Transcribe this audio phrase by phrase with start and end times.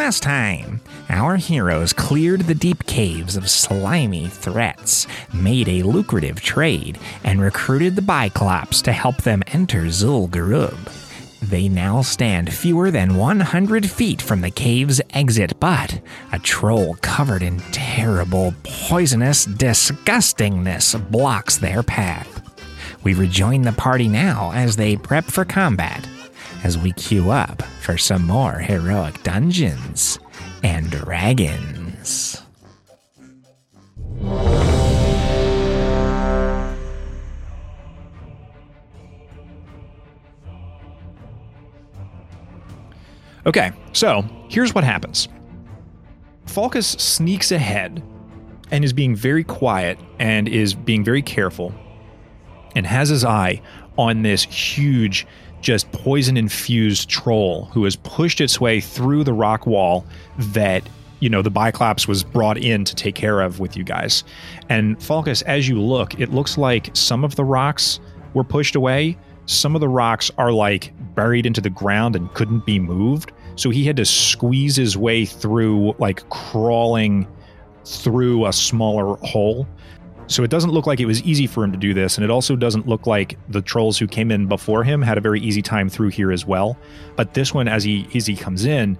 [0.00, 0.80] Last time,
[1.10, 7.96] our heroes cleared the deep caves of slimy threats, made a lucrative trade, and recruited
[7.96, 10.78] the Biclops to help them enter Zul'Gurub.
[11.42, 16.00] They now stand fewer than 100 feet from the cave's exit, but
[16.32, 22.40] a troll covered in terrible, poisonous disgustingness blocks their path.
[23.04, 26.08] We rejoin the party now as they prep for combat
[26.64, 30.18] as we queue up for some more heroic dungeons
[30.62, 32.42] and dragons.
[43.46, 45.28] Okay, so here's what happens
[46.46, 48.02] Falcus sneaks ahead
[48.70, 51.74] and is being very quiet and is being very careful
[52.76, 53.60] and has his eye
[53.96, 55.26] on this huge,
[55.60, 60.04] just poison infused troll who has pushed its way through the rock wall
[60.38, 60.88] that.
[61.22, 64.24] You know, the Biclops was brought in to take care of with you guys.
[64.70, 68.00] And Falcus, as you look, it looks like some of the rocks
[68.32, 69.18] were pushed away.
[69.44, 73.32] Some of the rocks are like buried into the ground and couldn't be moved.
[73.56, 77.28] So he had to squeeze his way through, like crawling
[77.84, 79.68] through a smaller hole.
[80.30, 82.30] So it doesn't look like it was easy for him to do this, and it
[82.30, 85.60] also doesn't look like the trolls who came in before him had a very easy
[85.60, 86.78] time through here as well.
[87.16, 88.96] But this one, as he as he comes in,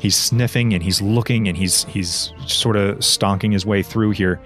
[0.00, 4.40] he's sniffing and he's looking and he's he's sort of stonking his way through here.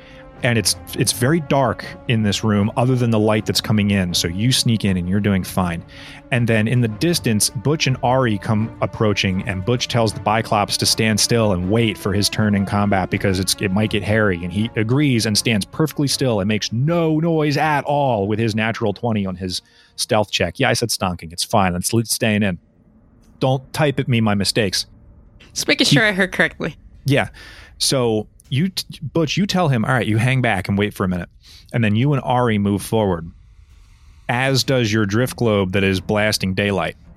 [0.45, 4.15] And it's it's very dark in this room, other than the light that's coming in.
[4.15, 5.85] So you sneak in and you're doing fine.
[6.31, 10.77] And then in the distance, Butch and Ari come approaching, and Butch tells the Biclops
[10.79, 14.03] to stand still and wait for his turn in combat because it's it might get
[14.03, 14.37] hairy.
[14.45, 18.55] And he agrees and stands perfectly still and makes no noise at all with his
[18.55, 19.63] natural 20 on his
[19.97, 20.61] stealth check.
[20.61, 21.33] Yeah, I said stonking.
[21.33, 21.73] It's fine.
[21.73, 22.59] Let's staying in.
[23.41, 24.87] Don't type at me my mistakes.
[25.55, 26.77] Just making sure I heard correctly.
[27.07, 27.29] Yeah.
[27.79, 28.71] So you,
[29.03, 31.29] Butch, you tell him, all right, you hang back and wait for a minute.
[31.73, 33.29] And then you and Ari move forward,
[34.29, 36.97] as does your drift globe that is blasting daylight.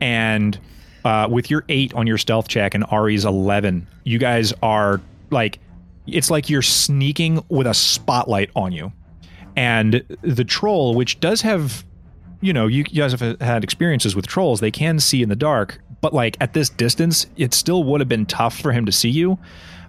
[0.00, 0.58] and
[1.04, 5.58] uh, with your eight on your stealth check and Ari's 11, you guys are like,
[6.06, 8.92] it's like you're sneaking with a spotlight on you.
[9.56, 11.84] And the troll, which does have
[12.42, 14.58] you know, you guys have had experiences with trolls.
[14.58, 18.08] They can see in the dark, but like at this distance, it still would have
[18.08, 19.38] been tough for him to see you.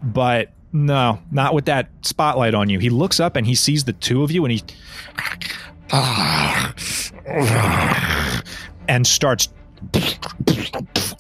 [0.02, 2.80] But no, not with that spotlight on you.
[2.80, 4.64] He looks up and he sees the two of you, and he
[8.88, 9.50] and starts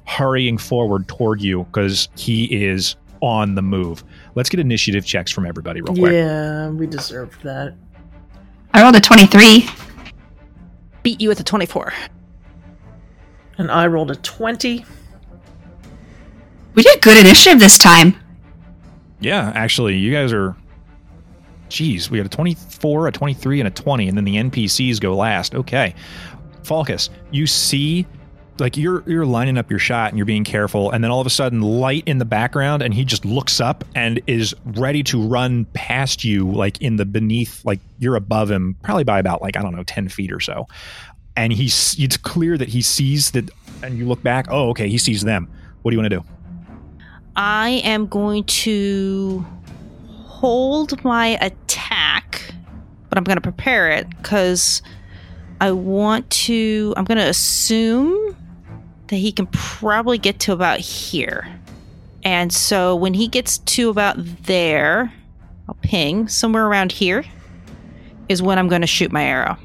[0.08, 4.04] hurrying forward toward you because he is on the move.
[4.36, 6.14] Let's get initiative checks from everybody real quick.
[6.14, 7.76] Yeah, we deserved that.
[8.74, 9.68] I rolled a 23.
[11.04, 11.94] Beat you with a 24.
[13.58, 14.86] And I rolled a 20.
[16.74, 18.16] We did good initiative this time.
[19.20, 20.56] Yeah, actually, you guys are.
[21.70, 25.16] Jeez, we got a 24, a 23, and a 20, and then the NPCs go
[25.16, 25.56] last.
[25.56, 25.96] Okay.
[26.64, 28.06] Falcus, you see,
[28.60, 31.28] like you're you're lining up your shot and you're being careful, and then all of
[31.28, 35.22] a sudden, light in the background, and he just looks up and is ready to
[35.22, 39.58] run past you, like in the beneath, like you're above him, probably by about like
[39.58, 40.68] I don't know, 10 feet or so.
[41.36, 43.50] And he's it's clear that he sees that,
[43.82, 44.48] and you look back.
[44.50, 45.50] Oh, okay, he sees them.
[45.82, 46.26] What do you want to do?
[47.36, 49.46] I am going to
[50.08, 52.54] hold my attack,
[53.10, 54.82] but I'm going to prepare it because
[55.60, 56.94] I want to.
[56.98, 58.36] I'm going to assume
[59.08, 61.48] that he can probably get to about here.
[62.24, 64.16] And so when he gets to about
[64.46, 65.14] there,
[65.68, 67.24] I'll ping somewhere around here
[68.30, 69.58] is when I'm going to shoot my arrow.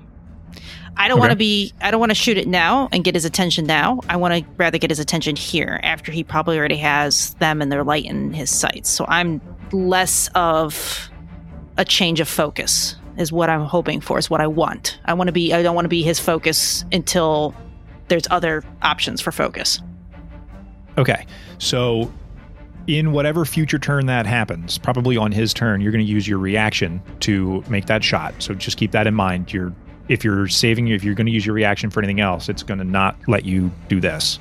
[0.98, 3.24] I don't want to be I don't want to shoot it now and get his
[3.24, 4.00] attention now.
[4.08, 7.70] I want to rather get his attention here after he probably already has them and
[7.70, 8.90] their light in his sights.
[8.90, 9.40] So I'm
[9.72, 11.08] less of
[11.76, 14.98] a change of focus is what I'm hoping for, is what I want.
[15.04, 17.54] I want to be I don't want to be his focus until
[18.08, 19.80] there's other options for focus.
[20.98, 21.26] Okay.
[21.58, 22.12] So
[22.88, 26.38] in whatever future turn that happens, probably on his turn, you're going to use your
[26.38, 28.34] reaction to make that shot.
[28.38, 29.52] So just keep that in mind.
[29.52, 29.72] You're
[30.08, 32.62] if you're saving you, if you're going to use your reaction for anything else, it's
[32.62, 34.38] going to not let you do this.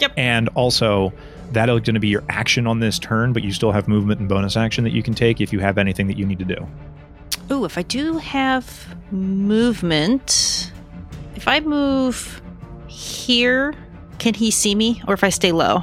[0.00, 0.12] Yep.
[0.16, 1.12] And also,
[1.52, 4.20] that is going to be your action on this turn, but you still have movement
[4.20, 6.44] and bonus action that you can take if you have anything that you need to
[6.44, 6.66] do.
[7.50, 10.72] Ooh, if I do have movement,
[11.34, 12.42] if I move
[12.86, 13.74] here,
[14.18, 15.02] can he see me?
[15.08, 15.82] Or if I stay low?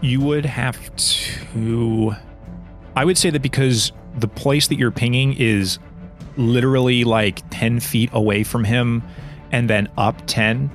[0.00, 2.14] You would have to.
[2.94, 5.78] I would say that because the place that you're pinging is
[6.36, 9.02] literally like 10 feet away from him
[9.52, 10.70] and then up 10,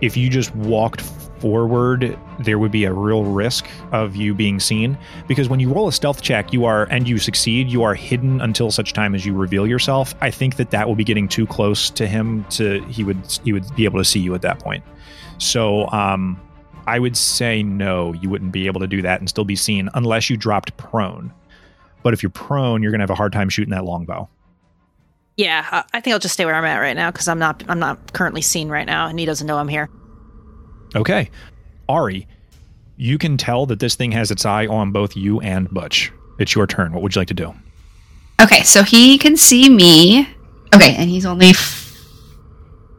[0.00, 1.00] if you just walked
[1.40, 4.96] forward, there would be a real risk of you being seen.
[5.28, 8.40] Because when you roll a stealth check, you are, and you succeed, you are hidden
[8.40, 10.14] until such time as you reveal yourself.
[10.20, 13.52] I think that that will be getting too close to him to, he would, he
[13.52, 14.84] would be able to see you at that point.
[15.38, 16.40] So, um,
[16.86, 19.88] I would say no, you wouldn't be able to do that and still be seen
[19.94, 21.32] unless you dropped prone.
[22.04, 24.28] But if you're prone, you're going to have a hard time shooting that longbow.
[25.36, 27.62] Yeah, I- I think I'll just stay where I'm at right now because I'm not
[27.68, 29.88] I'm not currently seen right now, and he doesn't know I'm here.
[30.94, 31.30] Okay.
[31.88, 32.26] Ari,
[32.96, 36.10] you can tell that this thing has its eye on both you and Butch.
[36.38, 36.92] It's your turn.
[36.92, 37.54] What would you like to do?
[38.40, 40.28] Okay, so he can see me.
[40.74, 41.96] Okay, and he's only f-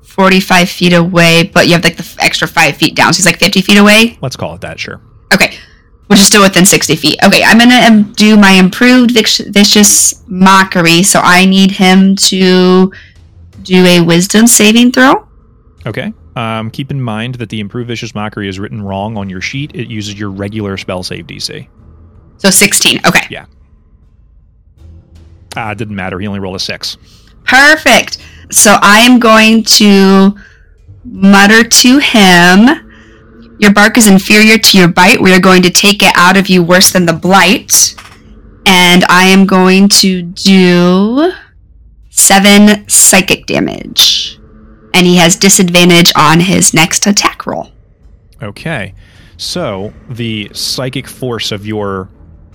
[0.04, 3.14] 45 feet away, but you have like the f- extra five feet down.
[3.14, 4.18] So he's like 50 feet away.
[4.22, 5.02] Let's call it that, sure.
[5.34, 5.58] Okay,
[6.08, 7.20] which is still within 60 feet.
[7.24, 11.04] Okay, I'm going to do my improved vicious mockery.
[11.04, 12.92] So I need him to
[13.62, 15.28] do a wisdom saving throw.
[15.86, 16.14] Okay.
[16.36, 19.72] Um, keep in mind that the improved vicious mockery is written wrong on your sheet.
[19.74, 21.68] It uses your regular spell save DC.
[22.38, 23.00] So 16.
[23.06, 23.46] Okay, Yeah.
[25.56, 26.20] Ah, it didn't matter.
[26.20, 26.98] He only rolled a six.
[27.44, 28.20] perfect.
[28.52, 30.36] So I am going to
[31.04, 32.87] mutter to him.
[33.60, 35.20] Your bark is inferior to your bite.
[35.20, 37.96] We are going to take it out of you worse than the blight.
[38.66, 41.32] And I am going to do
[42.10, 44.40] seven psychic damage.
[44.94, 47.72] And he has disadvantage on his next attack roll.
[48.42, 48.94] Okay.
[49.38, 52.10] So the psychic force of your,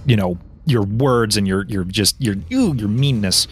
[0.04, 3.48] you know, your words and your your just your ooh, your meanness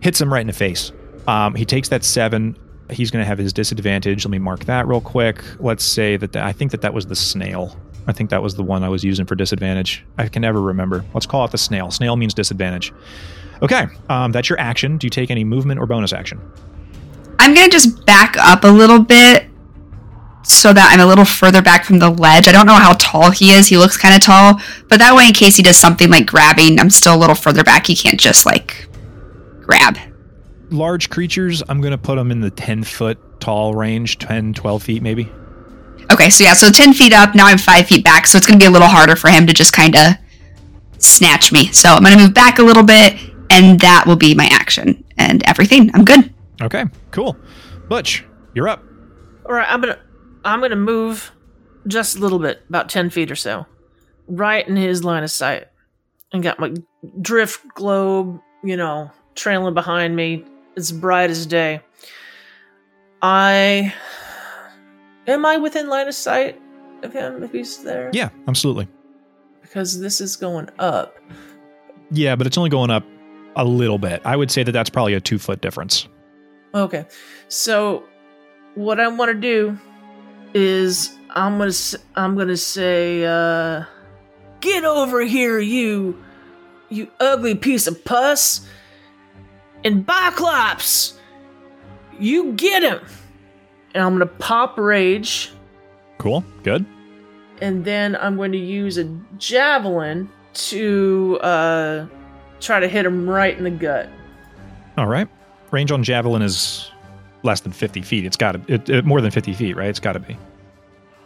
[0.00, 0.92] hits him right in the face.
[1.26, 2.56] Um, he takes that seven.
[2.90, 4.24] He's going to have his disadvantage.
[4.24, 5.42] Let me mark that real quick.
[5.60, 7.76] Let's say that the, I think that that was the snail.
[8.06, 10.04] I think that was the one I was using for disadvantage.
[10.16, 11.04] I can never remember.
[11.12, 11.90] Let's call it the snail.
[11.90, 12.92] Snail means disadvantage.
[13.62, 14.96] Okay, um, that's your action.
[14.96, 16.40] Do you take any movement or bonus action?
[17.38, 19.46] I'm going to just back up a little bit
[20.42, 22.48] so that I'm a little further back from the ledge.
[22.48, 23.68] I don't know how tall he is.
[23.68, 26.80] He looks kind of tall, but that way, in case he does something like grabbing,
[26.80, 27.86] I'm still a little further back.
[27.86, 28.88] He can't just like
[29.60, 29.98] grab.
[30.70, 34.82] Large creatures, I'm going to put them in the 10 foot tall range, 10, 12
[34.82, 35.30] feet maybe.
[36.10, 37.34] Okay, so yeah, so 10 feet up.
[37.34, 39.46] Now I'm 5 feet back, so it's going to be a little harder for him
[39.46, 40.14] to just kind of
[40.98, 41.72] snatch me.
[41.72, 43.18] So I'm going to move back a little bit,
[43.50, 45.90] and that will be my action and everything.
[45.94, 46.32] I'm good.
[46.60, 47.36] Okay, cool.
[47.88, 48.24] Butch,
[48.54, 48.82] you're up.
[49.46, 49.98] All right, I'm gonna
[50.44, 51.32] I'm gonna move
[51.86, 53.66] just a little bit, about ten feet or so,
[54.26, 55.68] right in his line of sight,
[56.32, 56.74] and got my
[57.20, 60.44] drift globe, you know, trailing behind me.
[60.78, 61.80] It's bright as day.
[63.20, 63.92] I
[65.26, 66.56] am I within line of sight
[67.02, 68.10] of him if he's there?
[68.12, 68.86] Yeah, absolutely.
[69.60, 71.16] because this is going up.
[72.12, 73.04] Yeah, but it's only going up
[73.56, 74.22] a little bit.
[74.24, 76.06] I would say that that's probably a two foot difference.
[76.72, 77.06] Okay,
[77.48, 78.04] so
[78.76, 79.76] what I want to do
[80.54, 81.72] is I'm gonna
[82.14, 83.82] I'm gonna say, uh,
[84.60, 86.22] "Get over here, you,
[86.88, 88.64] you ugly piece of pus!"
[89.84, 91.14] And Biclops,
[92.18, 93.00] you get him.
[93.94, 95.52] And I'm gonna pop rage,
[96.18, 96.84] Cool, good.
[97.60, 99.04] and then I'm going to use a
[99.38, 102.06] javelin to uh,
[102.60, 104.08] try to hit him right in the gut.
[104.96, 105.28] All right.
[105.70, 106.90] Range on javelin is
[107.44, 108.24] less than 50 feet.
[108.24, 109.88] It's got to it, it, more than 50 feet, right?
[109.88, 110.36] It's got to be.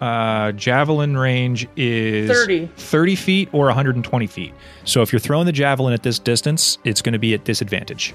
[0.00, 2.66] Uh, javelin range is 30.
[2.76, 4.52] 30 feet or 120 feet.
[4.85, 8.12] So if you're throwing the javelin at this distance, it's going to be at disadvantage.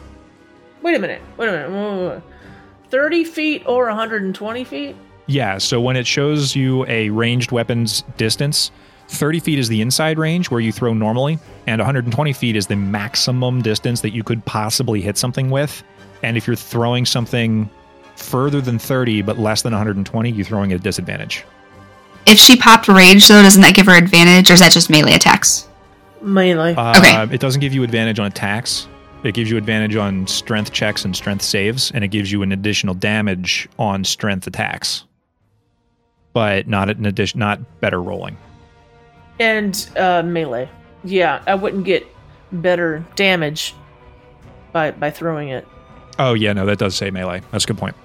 [0.88, 1.22] Wait a minute.
[1.36, 1.70] Wait a minute.
[1.70, 2.24] Wait, wait, wait.
[2.92, 4.96] 30 feet or 120 feet?
[5.26, 8.72] Yeah, so when it shows you a ranged weapons distance,
[9.10, 12.78] 30 feet is the inside range where you throw normally, and 120 feet is the
[12.78, 15.84] maximum distance that you could possibly hit something with.
[16.24, 17.70] And if you're throwing something
[18.16, 21.44] further than 30 but less than 120, you're throwing at a disadvantage.
[22.26, 25.16] If she popped rage, though, doesn't that give her advantage, or is that just melee
[25.16, 25.68] attacks?
[26.22, 26.76] Melee.
[26.76, 27.36] Uh, Okay.
[27.36, 28.88] It doesn't give you advantage on attacks.
[29.28, 32.54] It gives you advantage on strength checks and strength saves, and it gives you an
[32.54, 35.04] additional damage on strength attacks,
[36.32, 38.38] but not an addition, not better rolling.
[39.40, 40.70] and uh, melee.
[41.04, 42.08] Yeah, I wouldn't get
[42.54, 43.76] better damage
[44.72, 45.68] by by throwing it.
[46.20, 47.42] Oh yeah, no, that does say melee.
[47.52, 47.96] That's a good point.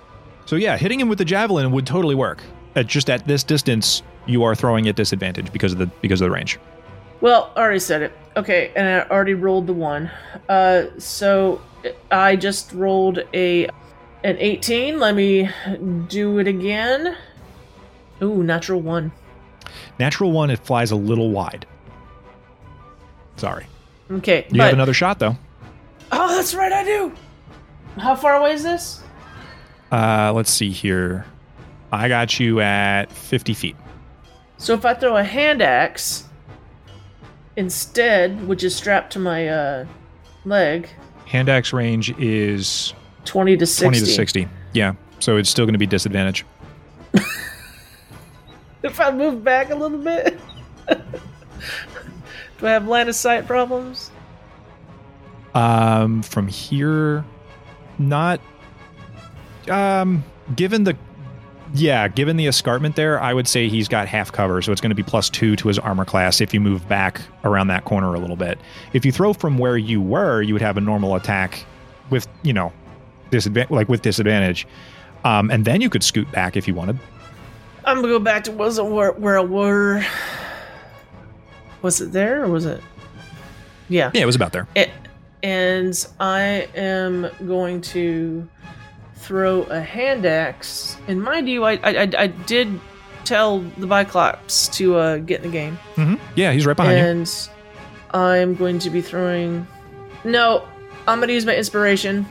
[0.46, 2.42] So yeah, hitting him with the javelin would totally work.
[2.74, 6.26] At just at this distance, you are throwing at disadvantage because of the because of
[6.26, 6.58] the range.
[7.20, 8.12] Well, I already said it.
[8.36, 10.10] Okay, and I already rolled the one.
[10.48, 11.60] Uh, so
[12.10, 13.66] I just rolled a
[14.24, 14.98] an 18.
[14.98, 15.50] Let me
[16.08, 17.16] do it again.
[18.22, 19.12] Ooh, natural one.
[19.98, 21.66] Natural one, it flies a little wide.
[23.36, 23.66] Sorry.
[24.10, 25.36] Okay, You but have another shot though.
[26.12, 27.12] oh, that's right, I do.
[27.98, 29.02] How far away is this?
[29.90, 31.26] Uh, let's see here.
[31.90, 33.76] I got you at 50 feet.
[34.56, 36.24] So if I throw a hand axe
[37.56, 39.86] instead, which is strapped to my uh,
[40.44, 40.88] leg,
[41.26, 42.92] Hand axe range is
[43.24, 43.84] 20 to 60.
[43.84, 44.48] 20 to 60.
[44.74, 44.94] Yeah.
[45.18, 46.44] So it's still going to be disadvantage.
[48.82, 50.40] If I move back a little bit,
[50.88, 54.10] do I have line of sight problems?
[55.54, 57.24] Um, from here,
[57.98, 58.40] not.
[59.70, 60.24] Um,
[60.56, 60.96] given the,
[61.74, 64.90] yeah, given the escarpment there, I would say he's got half cover, so it's going
[64.90, 68.14] to be plus two to his armor class if you move back around that corner
[68.14, 68.58] a little bit.
[68.92, 71.64] If you throw from where you were, you would have a normal attack
[72.10, 72.72] with you know,
[73.30, 74.66] disadvantage, like with disadvantage,
[75.24, 76.98] um, and then you could scoot back if you wanted.
[77.84, 80.04] I'm gonna go back to was it where, where I were?
[81.80, 82.80] Was it there or was it?
[83.88, 84.10] Yeah.
[84.14, 84.68] Yeah, it was about there.
[84.74, 84.90] It,
[85.42, 88.48] and I am going to
[89.22, 90.96] throw a hand axe.
[91.08, 92.78] And mind you, I I, I, I did
[93.24, 96.14] tell the Biclops to uh, get in the game, Mm-hmm.
[96.36, 97.04] Yeah, he's right behind you.
[97.04, 97.48] and
[98.12, 99.66] I'm going to be throwing.
[100.24, 100.66] No,
[101.06, 102.26] I'm gonna use my inspiration.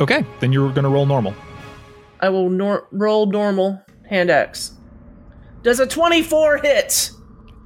[0.00, 1.34] Okay, then you're going to roll normal.
[2.20, 4.72] I will nor- roll normal hand axe.
[5.62, 7.10] Does a 24 hit?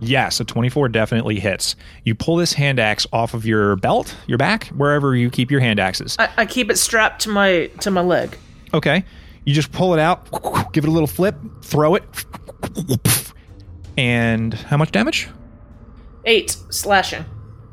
[0.00, 1.75] Yes, a 24 definitely hits.
[2.05, 5.61] You pull this hand axe off of your belt, your back, wherever you keep your
[5.61, 6.17] hand axes.
[6.19, 8.37] I, I keep it strapped to my to my leg.
[8.75, 9.05] Okay.
[9.45, 12.05] You just pull it out, give it a little flip, throw it.
[13.97, 15.29] And how much damage?
[16.25, 17.25] Eight slashing.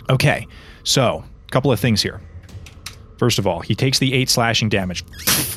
[0.09, 0.47] Okay.
[0.83, 2.21] So, a couple of things here.
[3.17, 5.03] First of all, he takes the eight slashing damage.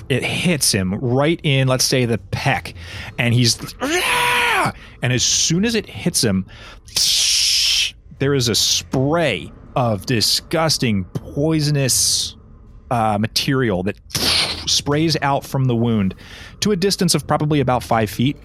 [0.09, 2.75] It hits him right in, let's say, the peck.
[3.19, 3.59] And he's.
[5.03, 6.47] And as soon as it hits him,
[8.19, 12.37] there is a spray of disgusting, poisonous
[12.91, 13.99] uh, material that
[14.67, 16.15] sprays out from the wound
[16.61, 18.37] to a distance of probably about five feet.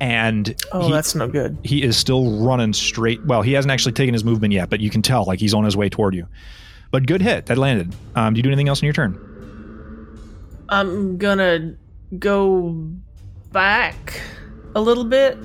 [0.00, 1.56] And Oh, he- that's no good.
[1.64, 3.24] he is still running straight.
[3.24, 5.64] Well, he hasn't actually taken his movement yet, but you can tell like he's on
[5.64, 6.26] his way toward you.
[6.90, 7.94] But good hit that landed.
[8.14, 9.18] Um, do you do anything else in your turn?
[10.68, 11.74] I'm gonna
[12.18, 12.90] go
[13.52, 14.20] back
[14.76, 15.38] a little bit,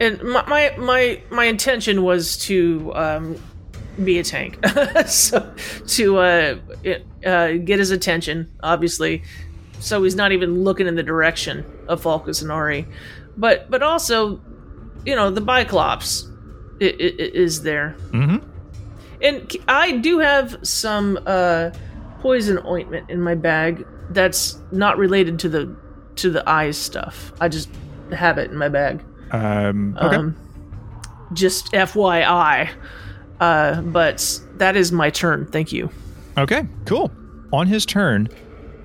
[0.00, 3.36] and my my my, my intention was to um,
[4.04, 4.58] be a tank,
[5.06, 5.54] so
[5.86, 6.58] to uh,
[7.24, 9.22] uh, get his attention, obviously,
[9.78, 12.86] so he's not even looking in the direction of Falcus and Ari,
[13.36, 14.40] but but also,
[15.06, 16.24] you know, the Biclops
[16.80, 17.96] is there.
[18.10, 18.46] Mm-hmm.
[19.20, 21.70] And I do have some uh,
[22.20, 25.76] poison ointment in my bag that's not related to the
[26.16, 27.32] to the eyes stuff.
[27.40, 27.68] I just
[28.12, 29.04] have it in my bag.
[29.30, 30.16] Um, okay.
[30.16, 30.36] Um,
[31.32, 32.70] just FYI.
[33.40, 35.46] Uh, but that is my turn.
[35.46, 35.90] Thank you.
[36.36, 36.66] okay.
[36.86, 37.10] Cool.
[37.52, 38.28] On his turn,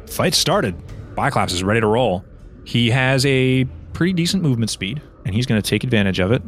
[0.07, 0.75] fight started.
[1.15, 2.23] Biclops is ready to roll.
[2.65, 6.41] He has a pretty decent movement speed, and he's going to take advantage of it.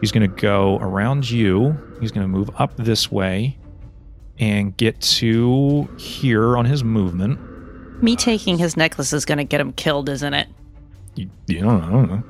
[0.00, 1.76] He's going to go around you.
[2.00, 3.58] He's going to move up this way
[4.38, 7.38] and get to here on his movement.
[8.02, 10.48] Me taking his necklace is going to get him killed, isn't it?
[11.16, 11.70] You, know.
[11.70, 12.22] I don't know.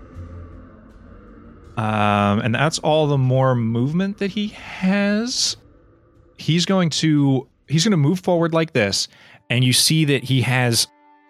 [1.77, 5.57] Um, and that's all the more movement that he has.
[6.37, 9.09] He's going to he's going to move forward like this,
[9.51, 10.87] and you see that he has.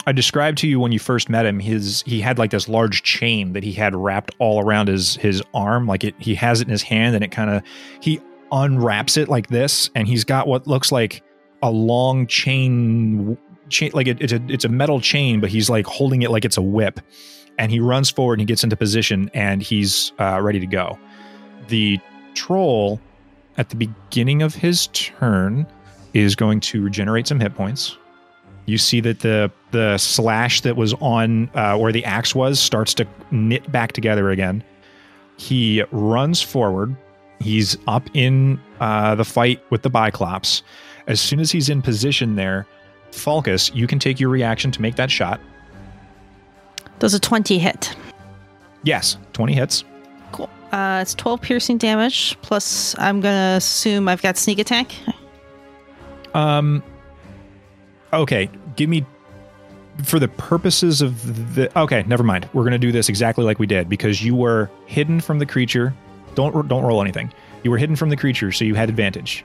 [0.07, 1.61] I described to you when you first met him.
[1.61, 5.43] His he had like this large chain that he had wrapped all around his his
[5.55, 5.87] arm.
[5.87, 7.63] Like it, he has it in his hand, and it kind of
[8.01, 8.21] he
[8.53, 11.23] unwraps it like this, and he's got what looks like
[11.63, 13.39] a long chain
[13.71, 16.45] chain like it, it's a it's a metal chain but he's like holding it like
[16.45, 17.01] it's a whip
[17.59, 20.99] and he runs forward and he gets into position and he's uh, ready to go
[21.69, 21.99] the
[22.35, 23.01] troll
[23.57, 25.67] at the beginning of his turn
[26.13, 27.97] is going to regenerate some hit points
[28.67, 32.95] you see that the the slash that was on uh, where the axe was starts
[32.95, 34.63] to knit back together again
[35.37, 36.97] he runs forward
[37.41, 40.63] he's up in uh, the fight with the Biclops.
[41.07, 42.67] As soon as he's in position there,
[43.13, 45.41] Falcus, you can take your reaction to make that shot.
[46.99, 47.95] Does a 20 hit?
[48.83, 49.85] Yes, 20 hits.
[50.33, 50.49] Cool.
[50.73, 54.93] Uh, it's 12 piercing damage, plus I'm going to assume I've got sneak attack.
[56.35, 56.83] Um,
[58.13, 59.05] okay, give me
[60.03, 63.61] for the purposes of the okay never mind we're going to do this exactly like
[63.61, 65.95] we did because you were hidden from the creature
[66.35, 67.33] don't don't roll anything
[67.63, 69.45] you were hidden from the creature so you had advantage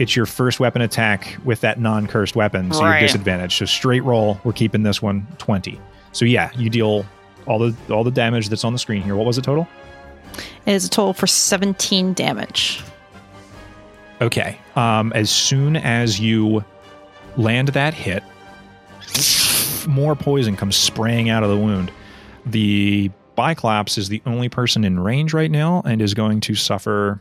[0.00, 2.98] it's your first weapon attack with that non-cursed weapon so Right.
[2.98, 5.80] you're disadvantaged so straight roll we're keeping this one 20
[6.14, 7.04] so yeah you deal
[7.46, 9.68] all the all the damage that's on the screen here what was the total
[10.66, 12.82] It is a total for 17 damage.
[14.20, 14.58] Okay.
[14.76, 16.64] Um, as soon as you
[17.36, 18.22] land that hit,
[19.88, 21.92] more poison comes spraying out of the wound.
[22.46, 27.20] The Biclops is the only person in range right now and is going to suffer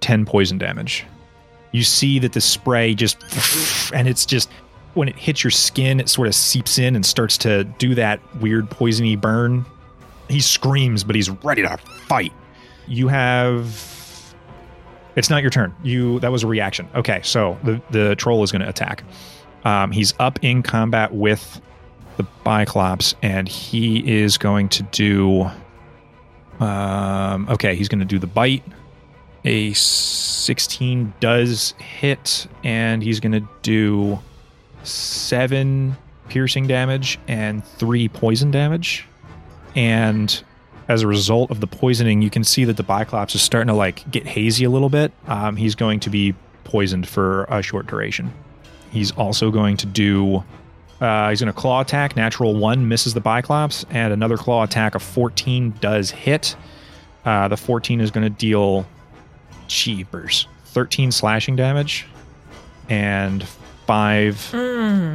[0.00, 1.04] 10 poison damage.
[1.72, 3.18] You see that the spray just,
[3.92, 4.48] and it's just,
[4.96, 8.20] when it hits your skin, it sort of seeps in and starts to do that
[8.40, 9.64] weird poisony burn.
[10.28, 12.32] He screams, but he's ready to fight.
[12.86, 13.94] You have
[15.16, 15.74] it's not your turn.
[15.82, 16.88] You that was a reaction.
[16.94, 19.02] Okay, so the the troll is going to attack.
[19.64, 21.60] Um, he's up in combat with
[22.16, 25.50] the Biclops, and he is going to do.
[26.60, 28.64] Um, okay, he's going to do the bite.
[29.44, 34.18] A 16 does hit, and he's going to do
[34.86, 35.96] seven
[36.28, 39.06] piercing damage and three poison damage.
[39.74, 40.42] And
[40.88, 43.74] as a result of the poisoning, you can see that the Biclops is starting to
[43.74, 45.12] like get hazy a little bit.
[45.26, 48.32] Um, he's going to be poisoned for a short duration.
[48.90, 50.44] He's also going to do.
[51.00, 52.16] Uh, he's going to claw attack.
[52.16, 56.56] Natural one misses the Biclops, and another claw attack of 14 does hit.
[57.24, 58.86] Uh, the 14 is going to deal
[59.68, 62.06] cheapers 13 slashing damage
[62.88, 63.44] and
[63.86, 64.48] five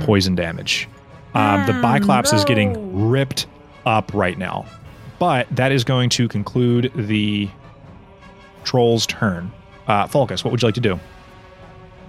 [0.06, 0.88] poison damage.
[1.34, 3.48] Um, the Biclops is getting ripped
[3.86, 4.66] up right now.
[5.20, 7.48] But that is going to conclude the
[8.64, 9.52] troll's turn.
[9.88, 11.00] Uh, Falcus, what would you like to do?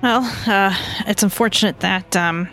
[0.02, 0.74] Well, uh,
[1.06, 2.48] it's unfortunate that um,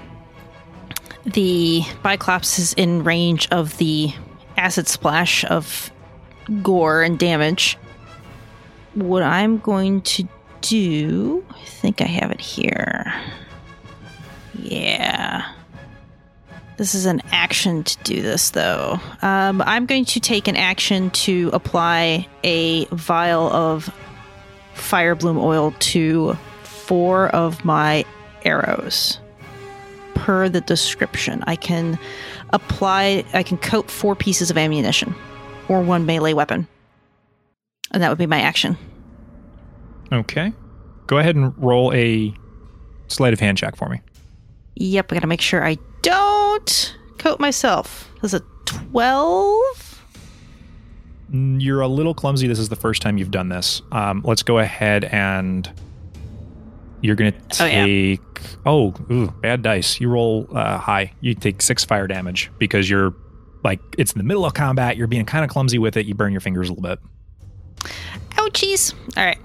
[1.26, 4.14] the Biclops is in range of the
[4.58, 5.92] acid splash of
[6.62, 7.78] gore and damage.
[8.94, 10.28] What I'm going to
[10.62, 13.14] do, I think I have it here.
[14.64, 15.52] Yeah.
[16.78, 19.00] This is an action to do this, though.
[19.22, 23.94] Um, I'm going to take an action to apply a vial of
[24.76, 28.06] fire bloom oil to four of my
[28.46, 29.20] arrows.
[30.16, 32.00] Per the description, I can
[32.52, 35.14] apply, I can coat four pieces of ammunition
[35.68, 36.68] or one melee weapon.
[37.92, 38.78] And that would be my action.
[40.12, 40.54] Okay.
[41.08, 42.34] Go ahead and roll a
[43.08, 44.02] sleight of hand check for me.
[44.80, 48.10] Yep, I gotta make sure I don't coat myself.
[48.24, 50.04] Is it 12?
[51.32, 52.48] Mm, You're a little clumsy.
[52.48, 53.82] This is the first time you've done this.
[53.92, 55.70] Um, let's go ahead and
[57.02, 57.86] you're going to Oh, yeah.
[57.86, 58.22] take.
[58.66, 60.00] Oh, ooh, bad dice.
[60.02, 61.14] You roll uh, high.
[61.22, 63.14] You take six fire damage because you're
[63.64, 64.98] like, it's in the middle of combat.
[64.98, 66.06] You're being kind of clumsy with it.
[66.06, 67.00] You burn your fingers a little bit.
[68.32, 68.94] Ouchies.
[69.18, 69.38] All right.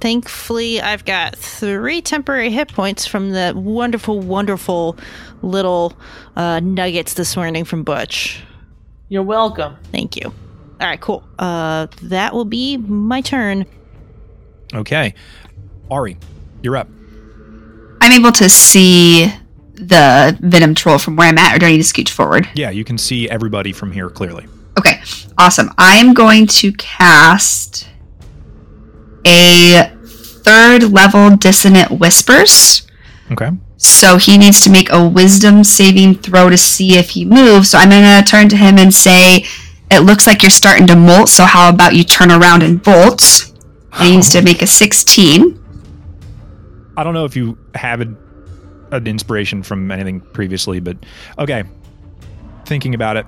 [0.00, 4.96] Thankfully, I've got three temporary hit points from the wonderful, wonderful
[5.42, 5.94] little
[6.36, 8.42] uh, nuggets this morning from Butch.
[9.08, 9.76] You're welcome.
[9.92, 10.32] Thank you.
[10.80, 11.24] All right, cool.
[11.38, 13.64] Uh, that will be my turn.
[14.74, 15.14] Okay.
[15.90, 16.18] Ari,
[16.62, 16.88] you're up.
[18.00, 19.32] I'm able to see
[19.74, 22.48] the venom troll from where I'm at, or do I need to scooch forward?
[22.54, 24.46] Yeah, you can see everybody from here clearly.
[24.78, 25.00] Okay,
[25.38, 25.70] awesome.
[25.78, 27.88] I am going to cast
[29.26, 32.86] a third level dissonant whispers.
[33.32, 33.50] Okay.
[33.76, 37.70] So he needs to make a wisdom saving throw to see if he moves.
[37.70, 39.44] So I'm going to turn to him and say,
[39.90, 43.52] It looks like you're starting to molt, so how about you turn around and bolt?
[43.92, 45.62] And he needs to make a 16.
[46.96, 48.14] I don't know if you have a,
[48.92, 50.96] an inspiration from anything previously, but
[51.38, 51.64] okay.
[52.64, 53.26] Thinking about it,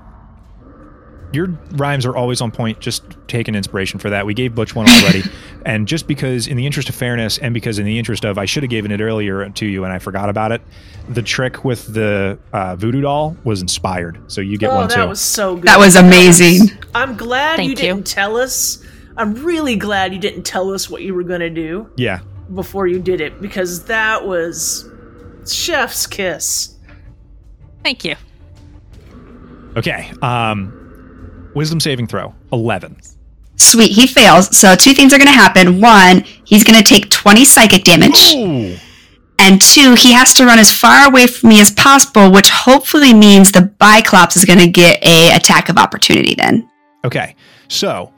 [1.32, 2.80] your rhymes are always on point.
[2.80, 4.24] Just take an inspiration for that.
[4.24, 5.22] We gave Butch one already,
[5.66, 8.46] and just because, in the interest of fairness, and because in the interest of, I
[8.46, 10.62] should have given it earlier to you, and I forgot about it.
[11.08, 14.94] The trick with the uh, voodoo doll was inspired, so you get oh, one that
[14.94, 15.00] too.
[15.00, 15.64] That was so good.
[15.64, 16.78] That was amazing.
[16.94, 17.76] I'm glad you Thank you.
[17.76, 18.84] didn't tell us.
[19.16, 22.20] I'm really glad you didn't tell us what you were gonna do yeah,
[22.54, 24.88] before you did it because that was
[25.46, 26.76] chef's kiss.
[27.82, 28.16] Thank you.
[29.76, 30.12] okay.
[30.22, 30.77] Um,
[31.54, 32.96] wisdom saving throw eleven.
[33.56, 34.56] Sweet, he fails.
[34.56, 35.80] So two things are going to happen.
[35.80, 38.32] One, he's going to take 20 psychic damage.
[38.37, 38.76] Ooh.
[39.40, 43.12] And two, he has to run as far away from me as possible, which hopefully
[43.12, 46.70] means the Biclops is going to get a attack of opportunity then.
[47.04, 47.34] Okay,
[47.66, 48.12] so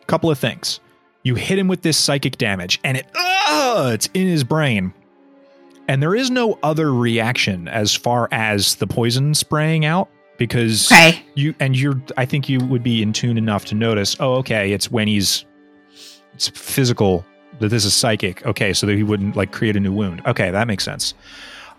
[0.00, 0.80] a couple of things.
[1.24, 4.94] You hit him with this psychic damage, and it uh, it's in his brain,
[5.88, 10.08] And there is no other reaction as far as the poison spraying out
[10.40, 11.22] because Okay.
[11.34, 14.72] you and you're I think you would be in tune enough to notice, oh okay,
[14.72, 15.44] it's when he's
[16.34, 17.24] it's physical
[17.60, 18.44] that this is psychic.
[18.46, 20.22] Okay, so that he wouldn't like create a new wound.
[20.26, 21.12] Okay, that makes sense.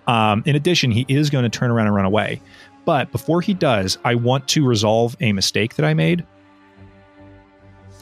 [0.07, 2.39] Um, in addition, he is going to turn around and run away.
[2.85, 6.23] But before he does, I want to resolve a mistake that I made.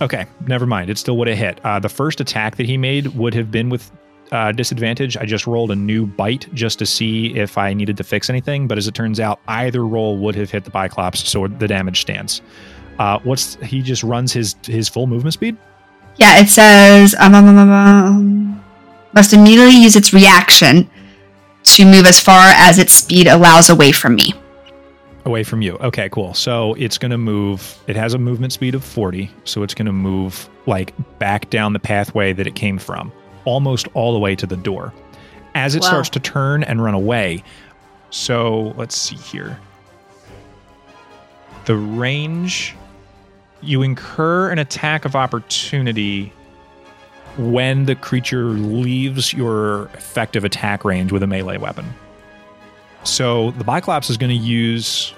[0.01, 0.89] Okay, never mind.
[0.89, 1.59] It still would have hit.
[1.63, 3.91] Uh, the first attack that he made would have been with
[4.31, 5.17] uh, disadvantage.
[5.17, 8.67] I just rolled a new bite just to see if I needed to fix anything.
[8.67, 12.01] But as it turns out, either roll would have hit the Biclops, so the damage
[12.01, 12.41] stands.
[12.99, 15.57] Uh, what's he just runs his his full movement speed?
[16.17, 18.63] Yeah, it says um, um, um, um,
[19.13, 20.89] must immediately use its reaction
[21.63, 24.33] to move as far as its speed allows away from me.
[25.25, 25.77] away from you.
[25.77, 26.33] Okay, cool.
[26.33, 27.77] So it's going to move.
[27.87, 31.73] It has a movement speed of 40, so it's going to move like back down
[31.73, 33.11] the pathway that it came from,
[33.49, 34.93] almost all the way to the door.
[35.55, 35.87] As it Wow.
[35.89, 37.43] starts to turn and run away.
[38.11, 39.57] So let's see here.
[41.65, 42.75] The range
[43.61, 46.31] you incur an attack of opportunity
[47.37, 51.85] when the creature leaves your effective attack range with a melee weapon.
[53.03, 55.13] So the Biclops is going to use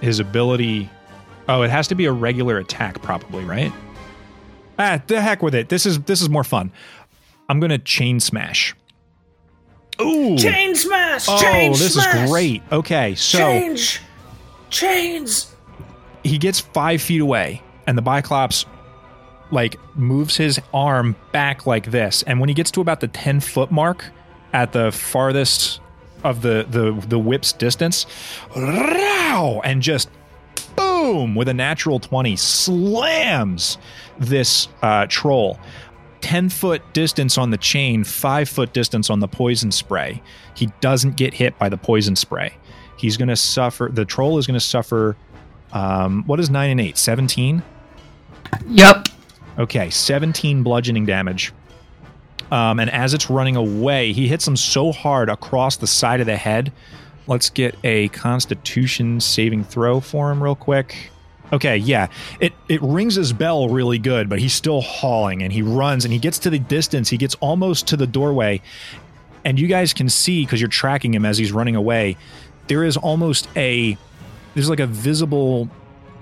[0.00, 0.90] his ability.
[1.48, 3.72] Oh, it has to be a regular attack, probably, right?
[4.78, 5.68] Ah, the heck with it.
[5.68, 6.72] This is this is more fun.
[7.48, 8.74] I'm going to chain smash.
[10.00, 10.36] Ooh.
[10.36, 11.26] Chain smash!
[11.28, 12.24] oh, chain this smash!
[12.24, 12.62] is great.
[12.72, 14.00] Okay, so Change!
[14.70, 15.54] Chains!
[16.24, 18.64] he gets five feet away, and the Biclops
[19.50, 22.22] like moves his arm back like this.
[22.24, 24.06] And when he gets to about the ten foot mark
[24.52, 25.80] at the farthest
[26.24, 28.06] of the the the whip's distance,
[28.56, 30.08] row, and just
[30.74, 33.78] boom with a natural twenty slams
[34.18, 35.58] this uh, troll.
[36.24, 40.22] 10 foot distance on the chain, 5 foot distance on the poison spray.
[40.54, 42.54] He doesn't get hit by the poison spray.
[42.96, 45.18] He's going to suffer, the troll is going to suffer,
[45.74, 46.96] um, what is 9 and 8?
[46.96, 47.62] 17?
[48.68, 49.08] Yep.
[49.58, 51.52] Okay, 17 bludgeoning damage.
[52.50, 56.26] Um, and as it's running away, he hits him so hard across the side of
[56.26, 56.72] the head.
[57.26, 61.10] Let's get a constitution saving throw for him real quick.
[61.54, 62.08] Okay, yeah.
[62.40, 66.12] It it rings his bell really good, but he's still hauling and he runs and
[66.12, 67.08] he gets to the distance.
[67.08, 68.60] He gets almost to the doorway.
[69.44, 72.16] And you guys can see because you're tracking him as he's running away.
[72.66, 73.96] There is almost a
[74.54, 75.68] there's like a visible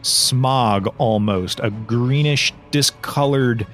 [0.03, 3.67] smog almost, a greenish, discolored,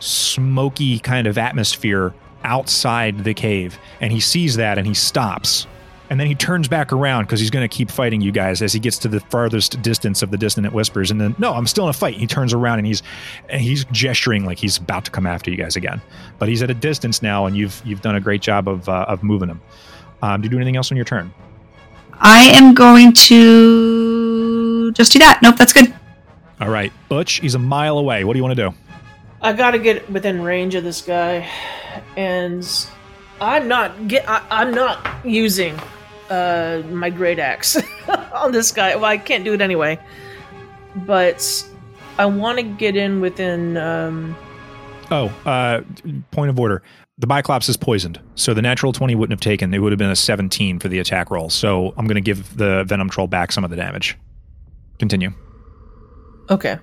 [0.00, 3.78] smoky kind of atmosphere outside the cave.
[4.00, 5.68] And he sees that and he stops.
[6.10, 8.72] And then he turns back around because he's going to keep fighting you guys as
[8.72, 11.10] he gets to the farthest distance of the dissonant whispers.
[11.10, 12.16] And then, no, I'm still in a fight.
[12.16, 13.02] He turns around and he's
[13.50, 16.00] and he's gesturing like he's about to come after you guys again.
[16.38, 19.04] But he's at a distance now, and you've you've done a great job of uh,
[19.08, 19.60] of moving him.
[20.22, 21.32] Um, do you do anything else on your turn?
[22.14, 25.40] I am going to just do that.
[25.42, 25.94] Nope, that's good.
[26.60, 28.24] All right, Butch, he's a mile away.
[28.24, 28.74] What do you want to do?
[29.40, 31.48] I gotta get within range of this guy,
[32.16, 32.66] and
[33.40, 34.28] I'm not get.
[34.28, 35.78] I, I'm not using
[36.30, 37.76] uh, my great axe
[38.32, 38.94] on this guy.
[38.96, 39.98] Well, I can't do it anyway,
[40.94, 41.64] but
[42.18, 43.76] I want to get in within.
[43.76, 44.36] Um,
[45.10, 45.80] Oh, uh,
[46.32, 46.82] point of order.
[47.16, 49.72] The Biclops is poisoned, so the natural 20 wouldn't have taken.
[49.72, 51.48] It would have been a 17 for the attack roll.
[51.48, 54.18] So I'm going to give the Venom Troll back some of the damage.
[54.98, 55.32] Continue.
[56.50, 56.78] okay,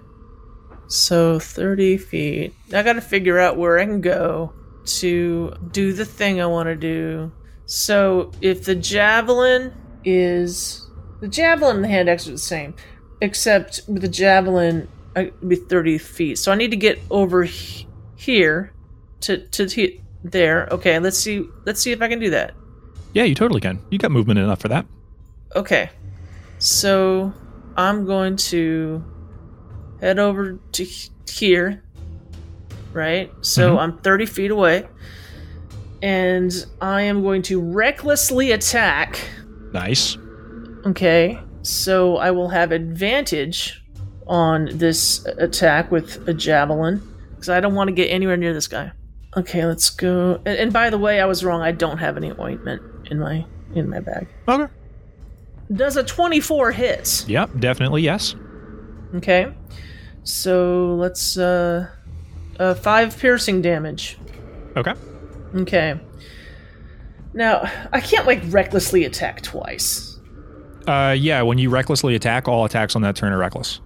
[0.88, 2.54] so thirty feet.
[2.74, 4.54] I gotta figure out where I can go
[4.86, 7.32] to do the thing I want to do.
[7.66, 9.74] So if the javelin
[10.04, 10.88] is
[11.20, 12.76] the javelin and the hand axe are the same,
[13.22, 16.38] except with the javelin I it'd be thirty feet.
[16.38, 18.72] So I need to get over he- here
[19.22, 20.68] to to he- there.
[20.72, 21.48] Okay, let's see.
[21.66, 22.54] Let's see if I can do that.
[23.14, 23.80] Yeah, you totally can.
[23.90, 24.86] You got movement enough for that.
[25.56, 25.90] Okay,
[26.60, 27.32] so
[27.78, 29.04] I'm going to
[30.02, 30.86] head over to
[31.32, 31.82] here.
[32.92, 33.80] Right, so Mhm.
[33.80, 34.88] I'm 30 feet away,
[36.06, 39.28] and I am going to recklessly attack.
[39.74, 40.20] Nice.
[40.86, 43.84] Okay, so I will have advantage
[44.28, 48.68] on this attack with a javelin because I don't want to get anywhere near this
[48.68, 48.92] guy.
[49.36, 50.36] Okay, let's go.
[50.46, 51.64] And, and by the way, I was wrong.
[51.64, 54.28] I don't have any ointment in my in my bag.
[54.48, 54.72] Okay.
[55.74, 57.26] Does a 24 hit?
[57.28, 58.36] Yep, definitely yes.
[59.16, 59.52] Okay,
[60.24, 61.90] so let's uh,
[62.60, 64.20] uh five piercing damage.
[64.78, 64.94] Okay.
[65.56, 66.00] Okay.
[67.34, 70.20] Now I can't like recklessly attack twice.
[70.88, 73.82] Uh, yeah, when you recklessly attack, all attacks on that turn are reckless.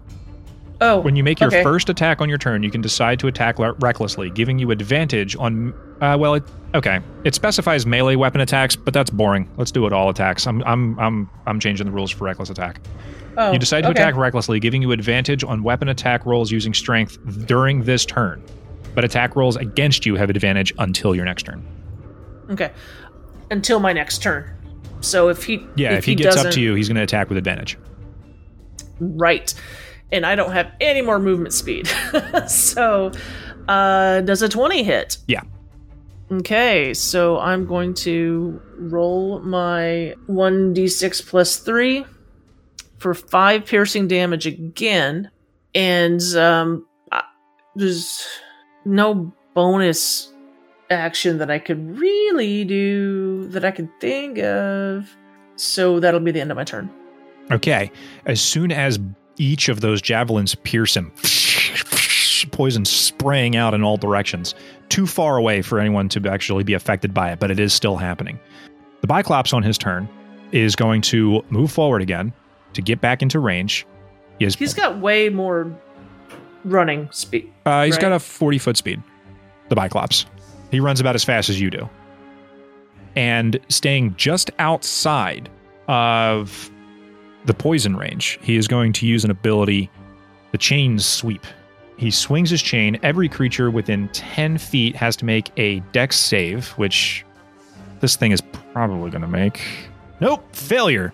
[0.82, 1.62] Oh, When you make your okay.
[1.62, 5.36] first attack on your turn, you can decide to attack le- recklessly, giving you advantage
[5.36, 5.74] on.
[6.00, 7.02] Uh, well, it, okay.
[7.26, 9.50] It specifies melee weapon attacks, but that's boring.
[9.58, 10.48] Let's do it all attacks.
[10.48, 12.80] I'm I'm I'm I'm changing the rules for reckless attack.
[13.38, 14.00] Oh, You decide to okay.
[14.02, 18.42] attack recklessly, giving you advantage on weapon attack rolls using strength during this turn.
[19.00, 21.66] But attack rolls against you have advantage until your next turn.
[22.50, 22.70] Okay,
[23.50, 24.54] until my next turn.
[25.00, 27.38] So if he Yeah, if, he, gets up to you, he's going to attack with
[27.38, 27.78] advantage.
[29.00, 29.54] right,
[30.12, 31.88] and I don't have any more movement speed.
[32.50, 33.14] so
[33.70, 35.18] uh, does a twenty hit?
[35.30, 35.44] Yeah.
[36.30, 42.04] Okay, so I'm going to roll my 1d6 plus 3
[42.98, 45.32] for 5 piercing damage again.
[45.74, 47.24] And um, I-
[47.76, 48.28] there's
[48.86, 50.32] no bonus
[50.90, 55.10] action that I could really do that I could think of.
[55.56, 56.90] So that'll be the end of my turn.
[57.52, 57.92] Okay.
[58.26, 59.00] As soon as
[59.38, 61.12] each of those javelins pierce him,
[62.52, 64.56] poison spraying out in all directions,
[64.90, 67.98] too far away for anyone to actually be affected by it, but it is still
[67.98, 68.40] happening.
[69.02, 70.10] The Biclops on his turn
[70.52, 72.34] is going to move forward again
[72.74, 73.86] to get back into range.
[74.40, 75.72] He has, He's got way more
[76.66, 77.52] running speed.
[77.66, 79.02] uh, he's got a 40 foot speed,
[79.70, 80.26] the Biclops.
[80.72, 81.90] He runs about as fast as you do.
[83.16, 85.50] And staying just outside
[85.88, 86.70] of
[87.46, 89.90] the poison range, he is going to use an ability,
[90.52, 91.46] the chain sweep.
[91.98, 92.98] He swings his chain.
[93.04, 97.26] Every creature within 10 feet has to make a dex save, which
[98.00, 98.42] this thing is
[98.74, 99.62] probably going to make.
[100.22, 101.14] Nope, failure.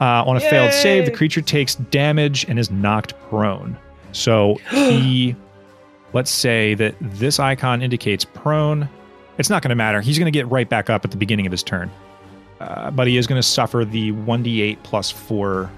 [0.00, 3.78] Uh, on a failed save, the creature takes damage and is knocked prone.
[4.14, 5.36] So he,
[6.12, 8.88] let's say that this icon indicates prone.
[9.36, 10.00] It's not going to matter.
[10.00, 11.90] He's going to get right back up at the beginning of his turn.
[12.60, 15.70] Uh, but he is going to suffer the 1d8 plus 4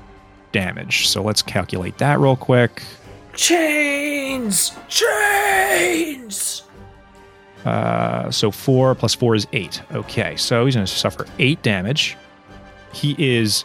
[0.53, 1.09] damage.
[1.09, 2.83] So let's calculate that real quick.
[3.35, 4.72] Chains!
[4.88, 6.62] Chains!
[7.64, 9.83] Uh, so 4 plus 4 is 8.
[9.92, 12.16] Okay, so he's going to suffer 8 damage.
[12.92, 13.64] He is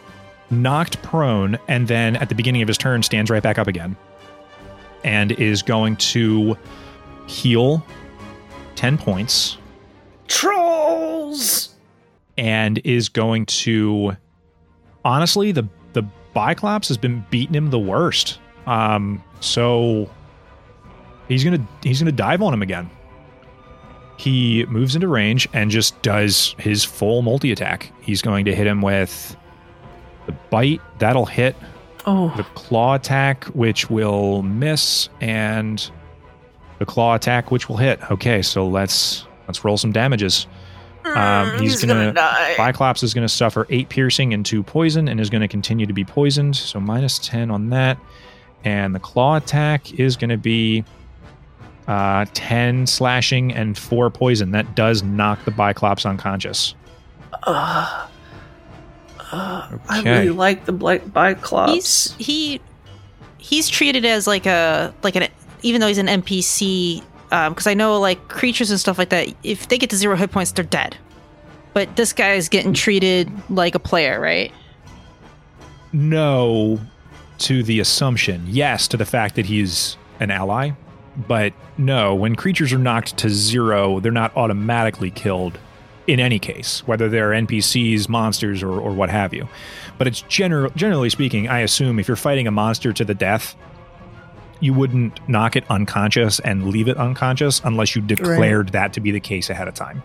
[0.49, 3.95] knocked prone and then at the beginning of his turn stands right back up again
[5.03, 6.57] and is going to
[7.27, 7.85] heal
[8.75, 9.57] 10 points
[10.27, 11.75] Trolls!
[12.37, 14.15] and is going to
[15.03, 16.03] honestly the the
[16.35, 18.39] Biclops has been beating him the worst.
[18.65, 20.09] Um so
[21.27, 22.89] he's to he's going to dive on him again.
[24.17, 27.91] He moves into range and just does his full multi attack.
[28.01, 29.35] He's going to hit him with
[30.27, 31.55] the bite, that'll hit
[32.05, 35.89] Oh, the claw attack which will miss and
[36.79, 37.99] the claw attack which will hit.
[38.11, 40.47] Okay, so let's let's roll some damages.
[41.05, 42.55] Um, he's, gonna, die.
[42.57, 45.85] Biclops is going to suffer eight piercing and two poison and is going to continue
[45.85, 46.55] to be poisoned.
[46.55, 47.97] So minus 10 on that.
[48.63, 50.85] And the claw attack is going to be
[51.87, 54.51] uh, 10 slashing and four poison.
[54.51, 56.75] That does knock the Biclops unconscious.
[57.43, 58.07] Uh,
[59.32, 61.70] uh, I really like the black Biclops.
[61.74, 62.62] He's he
[63.38, 65.28] he's treated as like a like an
[65.62, 69.34] even though he's an NPC because I know like creatures and stuff like that.
[69.44, 70.98] If they get to zero hit points, they're dead.
[71.74, 74.52] But this guy is getting treated like a player, right?
[75.94, 76.80] No
[77.39, 78.44] to the assumption.
[78.48, 80.72] Yes to the fact that he's an ally.
[81.15, 85.58] But no, when creatures are knocked to zero, they're not automatically killed
[86.12, 89.47] in any case, whether they're NPCs, monsters, or, or what have you.
[89.97, 93.56] But it's general, generally speaking, I assume if you're fighting a monster to the death,
[94.60, 99.12] you wouldn't knock it unconscious and leave it unconscious unless you declared that to be
[99.12, 100.04] the case ahead of time,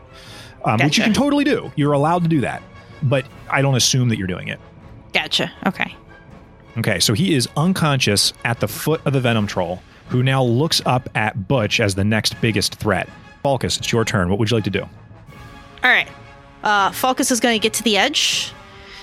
[0.65, 1.73] um, which you can totally do.
[1.75, 2.63] You're allowed to do that.
[3.03, 4.61] But I don't assume that you're doing it.
[5.13, 5.53] Gotcha.
[5.67, 5.93] Okay.
[6.79, 10.81] Okay, so he is unconscious at the foot of the Venom Troll, who now looks
[10.87, 13.09] up at Butch as the next biggest threat.
[13.43, 14.29] Falcus, it's your turn.
[14.31, 14.89] What would you like to do?
[15.87, 16.09] All right.
[16.65, 18.53] Uh, Falcus is going to get to the edge.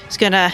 [0.04, 0.52] He's going to,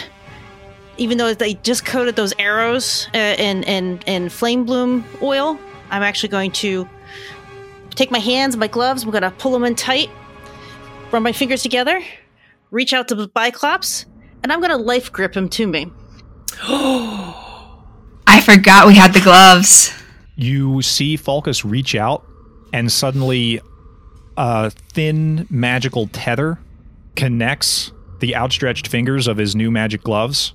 [0.96, 5.58] even though they just coated those arrows uh, in, in, in flame bloom oil,
[5.90, 6.88] I'm actually going to
[7.96, 10.08] take my hands, my gloves, I'm going to pull them in tight,
[11.10, 12.00] run my fingers together,
[12.70, 14.04] reach out to the Biclops,
[14.44, 15.90] and I'm going to life grip him to me.
[16.62, 19.92] I forgot we had the gloves.
[20.36, 22.24] You see Falcus reach out,
[22.72, 23.60] and suddenly
[24.36, 26.58] a thin magical tether
[27.16, 30.54] connects the outstretched fingers of his new magic gloves.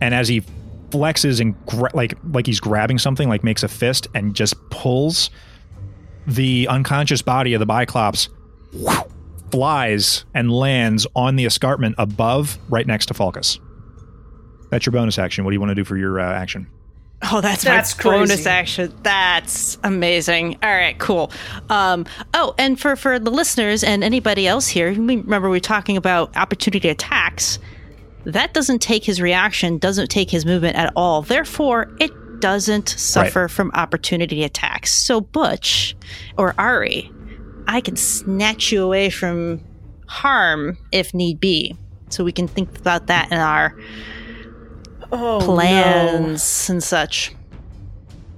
[0.00, 0.42] And as he
[0.90, 5.30] flexes and gra- like like he's grabbing something, like makes a fist and just pulls,
[6.26, 8.28] the unconscious body of the Biclops
[9.50, 13.58] flies and lands on the escarpment above, right next to Falcus.
[14.70, 15.44] That's your bonus action.
[15.44, 16.66] What do you want to do for your uh, action?
[17.30, 18.50] Oh, that's, That's my bonus crazy.
[18.50, 18.94] action.
[19.02, 20.58] That's amazing.
[20.62, 21.30] All right, cool.
[21.70, 22.04] Um,
[22.34, 26.36] oh, and for for the listeners and anybody else here, remember we were talking about
[26.36, 27.60] opportunity attacks.
[28.24, 31.22] That doesn't take his reaction, doesn't take his movement at all.
[31.22, 34.92] Therefore, it doesn't suffer from opportunity attacks.
[34.92, 35.96] So Butch
[36.36, 37.10] or Ari,
[37.68, 39.60] I can snatch you away from
[40.06, 41.76] harm if need be.
[42.10, 43.76] So we can think about that in our
[45.12, 47.34] Oh plans and such.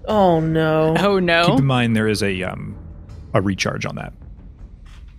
[0.07, 0.95] Oh no.
[0.99, 1.47] Oh no.
[1.47, 2.77] Keep in mind there is a um,
[3.33, 4.13] a recharge on that.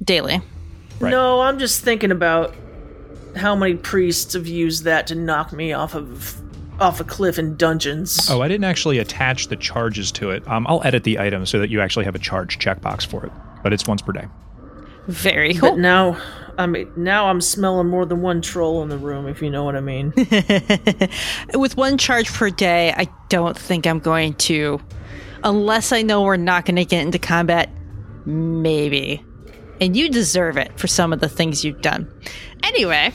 [0.03, 0.41] Daily.
[0.99, 1.09] Right.
[1.09, 2.53] No, I'm just thinking about
[3.35, 6.41] how many priests have used that to knock me off of
[6.79, 8.27] off a cliff in dungeons.
[8.29, 10.45] Oh, I didn't actually attach the charges to it.
[10.47, 13.31] Um, I'll edit the item so that you actually have a charge checkbox for it,
[13.63, 14.27] but it's once per day.
[15.07, 15.77] Very But cool.
[15.77, 16.21] now,
[16.57, 19.63] I mean, now I'm smelling more than one troll in the room, if you know
[19.63, 20.13] what I mean.
[21.53, 24.79] With one charge per day, I don't think I'm going to,
[25.43, 27.69] unless I know we're not going to get into combat.
[28.25, 29.23] Maybe.
[29.81, 32.09] And you deserve it for some of the things you've done.
[32.63, 33.11] Anyway,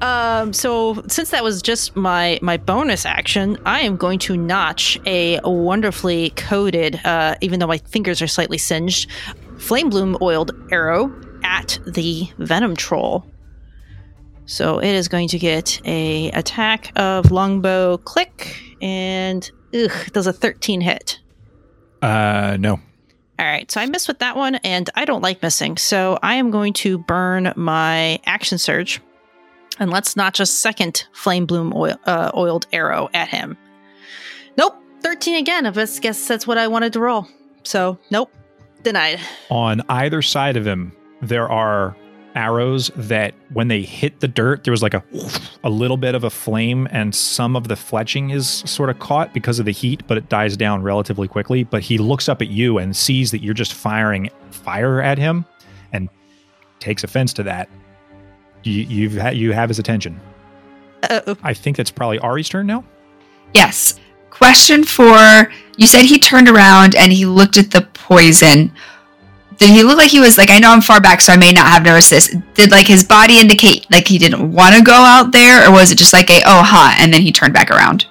[0.00, 4.98] um, so since that was just my my bonus action, I am going to notch
[5.06, 9.10] a wonderfully coated, uh, even though my fingers are slightly singed,
[9.58, 11.08] flame bloom oiled arrow
[11.44, 13.24] at the venom troll.
[14.46, 20.32] So it is going to get a attack of longbow click and ugh, does a
[20.32, 21.20] 13 hit.
[22.02, 22.80] Uh, no.
[23.38, 25.76] All right, so I missed with that one, and I don't like missing.
[25.76, 29.00] So I am going to burn my action surge,
[29.80, 33.56] and let's notch a second flame bloom oil, uh, oiled arrow at him.
[34.56, 35.66] Nope, thirteen again.
[35.66, 37.26] I guess guess that's what I wanted to roll.
[37.64, 38.30] So nope,
[38.84, 39.18] denied.
[39.50, 41.96] On either side of him, there are
[42.34, 45.02] arrows that when they hit the dirt, there was like a
[45.62, 49.32] a little bit of a flame, and some of the fletching is sort of caught
[49.32, 51.64] because of the heat, but it dies down relatively quickly.
[51.64, 55.44] But he looks up at you and sees that you're just firing fire at him,
[55.92, 56.08] and
[56.80, 57.68] takes offense to that.
[58.64, 60.20] You you've ha- you have his attention.
[61.02, 62.84] Uh, I think that's probably Ari's turn now.
[63.52, 64.00] Yes.
[64.30, 68.72] Question for you said he turned around and he looked at the poison.
[69.58, 71.52] Did he look like he was like I know I'm far back, so I may
[71.52, 72.34] not have noticed this.
[72.54, 75.90] Did like his body indicate like he didn't want to go out there, or was
[75.92, 78.06] it just like a oh ha, and then he turned back around?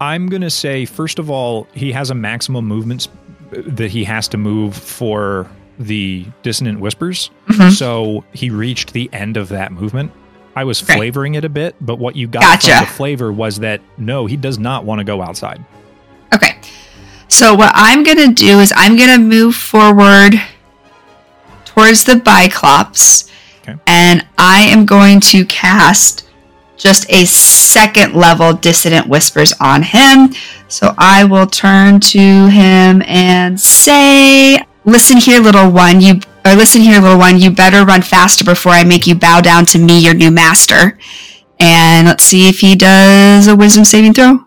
[0.00, 3.16] I'm going to say, first of all, he has a maximum movement sp-
[3.50, 7.30] that he has to move for the dissonant whispers.
[7.48, 7.70] Mhm.
[7.72, 10.12] So he reached the end of that movement.
[10.54, 12.70] I was flavoring it a bit, but what you got Gotcha.
[12.76, 15.62] from the flavor was that no, he does not want to go outside.
[17.36, 20.40] So what I'm gonna do is I'm gonna move forward
[21.66, 23.74] towards the Biclops, Okay.
[23.86, 26.24] and I am going to cast
[26.78, 30.32] just a second level dissonant whispers on him.
[30.68, 36.00] So I will turn to him and say, "Listen here, little one.
[36.00, 37.38] You or listen here, little one.
[37.38, 40.96] You better run faster before I make you bow down to me, your new master."
[41.60, 44.46] And let's see if he does a wisdom saving throw.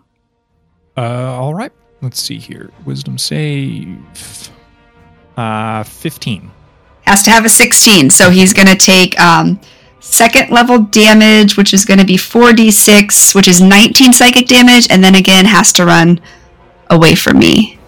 [0.96, 1.70] Uh, all right.
[2.02, 2.70] Let's see here.
[2.84, 4.50] Wisdom save.
[5.36, 6.50] Uh, 15.
[7.06, 9.58] has to have a 16 so he's going to take um,
[10.00, 15.02] second level damage which is going to be 4d6 which is 19 psychic damage and
[15.02, 16.20] then again has to run
[16.90, 17.78] away from me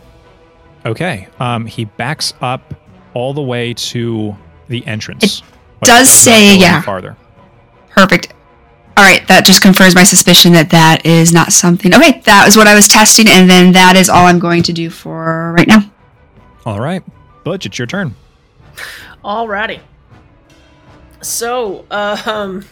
[0.85, 1.29] Okay.
[1.39, 2.75] Um, he backs up
[3.15, 4.37] all the way to
[4.69, 5.43] the entrance.
[5.81, 6.81] but does say, yeah.
[6.83, 7.17] Farther.
[7.91, 8.35] perfect
[8.97, 12.57] all right that just confirms my suspicion that that is not something okay that was
[12.57, 15.67] what i was testing and then that is all i'm going to do for right
[15.69, 15.81] now
[16.65, 17.03] All right.
[17.43, 18.15] Butch, it's your turn.
[19.25, 19.81] Alrighty.
[21.21, 22.65] So, uh, um,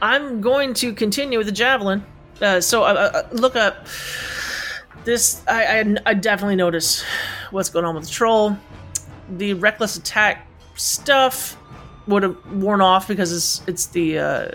[0.00, 2.06] I'm going to continue with the javelin.
[2.40, 3.86] Uh, so, uh, uh, look up
[5.04, 5.42] this.
[5.46, 7.04] I, I, I definitely notice
[7.50, 8.56] what's going on with the troll.
[9.28, 11.57] The reckless attack stuff
[12.08, 14.48] would have worn off because it's it's the uh,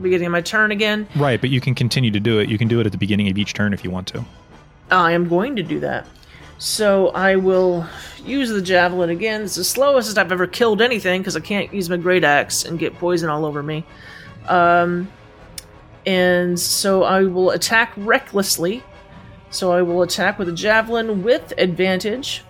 [0.00, 1.08] beginning of my turn again.
[1.16, 2.48] Right, but you can continue to do it.
[2.48, 4.24] You can do it at the beginning of each turn if you want to.
[4.90, 6.06] I am going to do that.
[6.58, 7.86] So I will
[8.24, 9.42] use the javelin again.
[9.42, 12.78] It's the slowest I've ever killed anything because I can't use my great axe and
[12.78, 13.84] get poison all over me.
[14.46, 15.10] Um,
[16.04, 18.82] and so I will attack recklessly.
[19.50, 22.44] So I will attack with a javelin with advantage.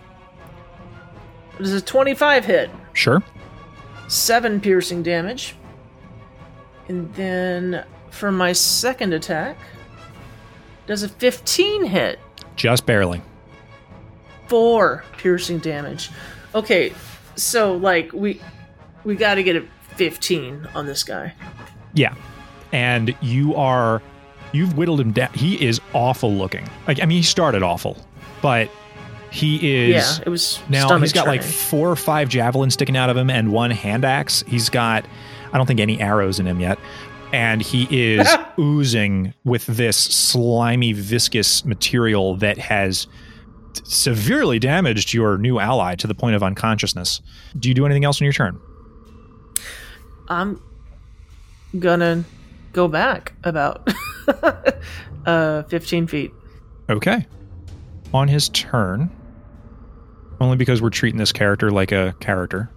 [1.59, 2.71] Does a 25 hit?
[2.95, 3.23] Sure.
[4.11, 5.55] 7 piercing damage.
[6.89, 9.57] And then for my second attack,
[10.87, 12.19] does a 15 hit?
[12.57, 13.23] Just barely.
[14.49, 16.11] four piercing damage.
[16.57, 16.93] Okay,
[17.37, 18.41] so like we
[19.05, 21.33] we got to get a 15 on this guy.
[21.95, 22.15] Yeah.
[22.73, 24.03] And you are
[24.53, 25.33] You've whittled him down.
[25.33, 26.69] He is awful looking.
[26.89, 27.97] Like I mean, he started awful,
[28.43, 28.69] but
[29.31, 33.11] he is yeah, it was now he's got like four or five javelins sticking out
[33.11, 34.43] of him and one hand axe.
[34.47, 35.05] He's got,
[35.53, 36.79] I don't think any arrows in him yet.
[37.33, 38.27] And he is
[38.59, 43.07] oozing with this slimy, viscous material that has
[43.85, 47.21] severely damaged your new ally to the point of unconsciousness.
[47.59, 48.59] Do you do anything else on your turn?
[50.29, 50.61] I'm
[51.79, 52.25] gonna
[52.73, 53.89] go back about
[55.27, 56.33] uh 15 feet.
[56.89, 57.27] Okay.
[58.13, 59.09] On his turn,
[60.41, 62.71] only because we're treating this character like a character.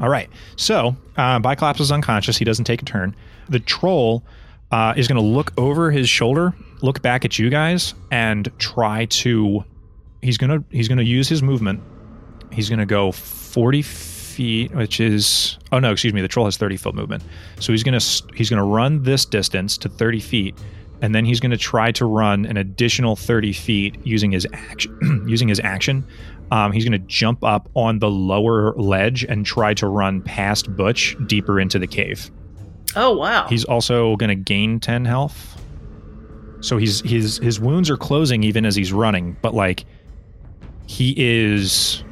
[0.00, 0.28] All right.
[0.56, 2.36] So, uh, Biclops is unconscious.
[2.36, 3.14] He doesn't take a turn.
[3.48, 4.24] The troll
[4.72, 9.04] uh, is going to look over his shoulder, look back at you guys, and try
[9.06, 9.64] to.
[10.22, 11.82] He's gonna he's gonna use his movement.
[12.52, 16.20] He's gonna go forty feet, which is oh no, excuse me.
[16.20, 17.24] The troll has thirty foot movement,
[17.58, 17.98] so he's gonna
[18.34, 20.54] he's gonna run this distance to thirty feet,
[21.02, 24.96] and then he's going to try to run an additional 30 feet using his action
[25.28, 26.04] using his action
[26.50, 30.74] um, he's going to jump up on the lower ledge and try to run past
[30.76, 32.30] butch deeper into the cave
[32.94, 33.46] Oh wow.
[33.48, 35.60] he's also going to gain 10 health
[36.60, 39.84] so he's his his wounds are closing even as he's running but like
[40.86, 42.04] he is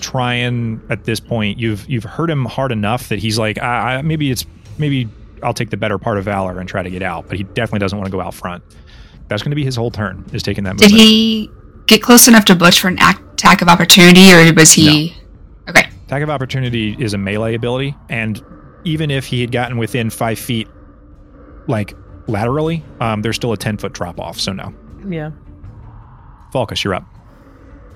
[0.00, 4.02] trying at this point you've you've hurt him hard enough that he's like I, I,
[4.02, 4.44] maybe it's
[4.78, 5.08] maybe
[5.42, 7.78] I'll take the better part of valor and try to get out but he definitely
[7.80, 8.62] doesn't want to go out front
[9.28, 11.02] that's going to be his whole turn is taking that Did movement.
[11.02, 11.50] he
[11.90, 15.14] get close enough to Butch for an attack of opportunity, or was he?
[15.68, 15.88] Okay.
[16.06, 18.42] attack of opportunity is a melee ability and
[18.84, 20.66] even if he had gotten within five feet
[21.68, 21.94] like
[22.26, 24.74] laterally um, there's still a 10 foot drop off so no
[25.06, 25.30] yeah.
[26.52, 27.04] Falcus, you're up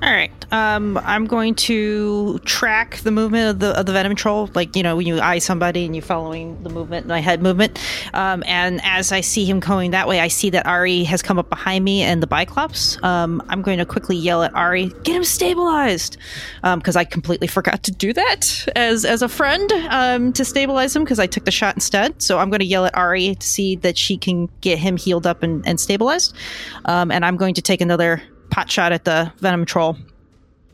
[0.04, 0.30] All right.
[0.52, 4.50] Um, I'm going to track the movement of the of the venom troll.
[4.52, 7.78] Like you know, when you eye somebody and you're following the movement, my head movement.
[8.12, 11.38] Um, and as I see him going that way, I see that Ari has come
[11.38, 13.02] up behind me and the Biclops.
[13.02, 16.18] Um, I'm going to quickly yell at Ari, "Get him stabilized!"
[16.62, 21.04] Because I completely forgot to do that as as a friend um, to stabilize him
[21.04, 22.20] because I took the shot instead.
[22.20, 25.26] So I'm going to yell at Ari to see that she can get him healed
[25.26, 26.36] up and, and stabilized.
[26.84, 28.22] Um, and I'm going to take another
[28.54, 29.96] pot shot at the venom troll.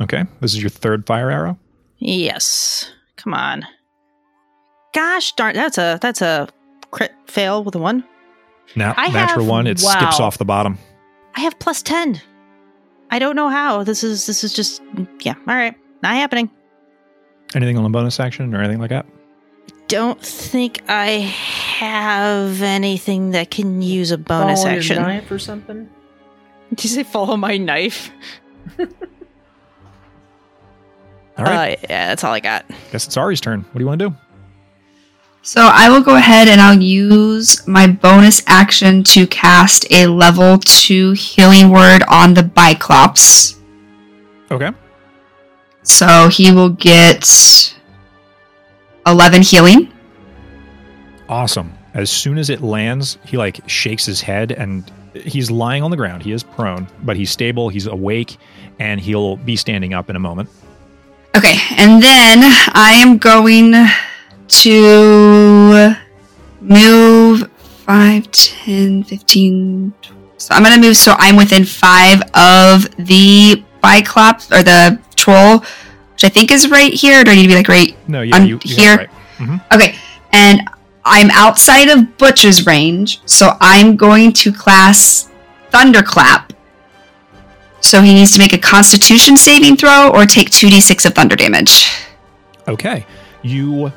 [0.01, 1.59] okay this is your third fire arrow
[2.03, 2.91] Yes.
[3.17, 3.67] Come on.
[4.95, 6.49] Gosh darn, that's a that's a
[6.91, 8.05] crit fail with a one.
[8.75, 10.79] Now, I natural have- one, it skips off the bottom.
[11.37, 12.19] I have plus ten.
[13.11, 13.85] I don't know how.
[13.85, 14.81] This is this is just
[15.21, 15.35] yeah.
[15.47, 16.49] All right, not happening.
[17.55, 19.05] Anything on the bonus action or anything like that?
[19.89, 21.09] Don't think I
[21.79, 25.03] have anything that can use a bonus Follow action.
[25.03, 25.87] knife or something.
[26.75, 28.11] Did you say follow my knife?
[28.79, 28.87] All
[31.39, 31.79] right.
[31.79, 32.67] Uh, yeah, that's all I got.
[32.93, 33.63] Guess it's Ari's turn.
[33.63, 34.17] What do you want to do?
[35.43, 40.59] So I will go ahead and I'll use my bonus action to cast a level
[40.59, 43.59] two healing word on the Biclops.
[44.51, 44.71] Okay.
[45.83, 47.75] So he will get
[49.07, 49.91] 11 healing.
[51.27, 51.73] Awesome.
[51.95, 54.85] As soon as it lands, he like shakes his head and
[55.15, 56.23] he's lying on the ground.
[56.23, 58.37] He is prone, but he's stable, he's awake,
[58.79, 60.49] and he'll be standing up in a moment.
[61.37, 62.39] Okay, and then
[62.75, 63.73] I am going
[64.49, 65.95] to
[66.61, 67.51] move
[67.87, 69.95] 5, 10, 15.
[70.39, 75.59] So I'm going to move so I'm within 5 of the Biclops or the troll,
[76.13, 77.23] which I think is right here.
[77.25, 78.97] Do I need to be like right No, yeah, you, you here.
[78.97, 79.11] right.
[79.39, 79.75] Mm-hmm.
[79.75, 79.95] Okay,
[80.33, 80.69] and
[81.05, 85.31] I'm outside of Butch's range, so I'm going to class
[85.71, 86.53] Thunderclap.
[87.81, 91.91] So he needs to make a Constitution saving throw or take 2d6 of thunder damage.
[92.69, 93.07] Okay.
[93.43, 93.93] You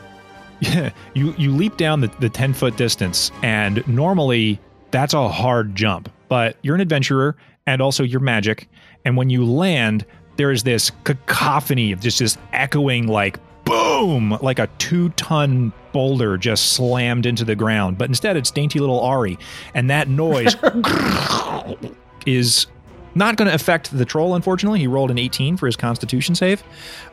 [1.13, 4.59] you you leap down the, the 10 foot distance and normally
[4.91, 7.35] that's a hard jump, but you're an adventurer
[7.67, 8.69] and also you're magic.
[9.05, 10.05] And when you land,
[10.37, 16.37] there is this cacophony of just this echoing like boom, like a two ton boulder
[16.37, 17.97] just slammed into the ground.
[17.97, 19.37] But instead it's dainty little Ari.
[19.73, 20.55] And that noise
[22.25, 22.67] is
[23.15, 24.79] not going to affect the troll, unfortunately.
[24.79, 26.63] He rolled an 18 for his constitution save,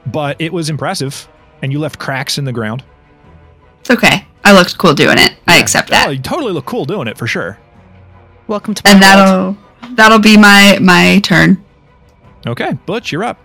[0.07, 1.29] but it was impressive.
[1.63, 2.83] And you left cracks in the ground.
[3.81, 4.27] It's okay.
[4.45, 5.37] I looked cool doing it.
[5.47, 5.61] I Yeah.
[5.63, 6.11] accept Oh, that.
[6.15, 7.59] you totally look cool doing it for sure.
[8.47, 9.57] Welcome to my And world.
[9.83, 11.63] that'll that'll be my my turn.
[12.47, 13.39] Okay, Butch, you're up.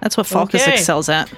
[0.00, 0.72] That's what Falcus Okay.
[0.74, 1.32] excels at.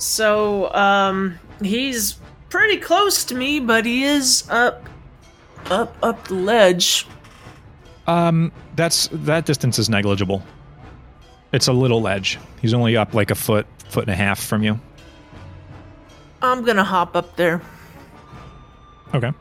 [0.00, 4.88] So, um, he's pretty close to me, but he is up,
[5.66, 7.06] up, up the ledge.
[8.06, 10.42] Um, that's that distance is negligible.
[11.52, 12.38] It's a little ledge.
[12.62, 14.80] He's only up like a foot, foot and a half from you.
[16.42, 17.60] I'm gonna hop up there.
[19.14, 19.32] Okay.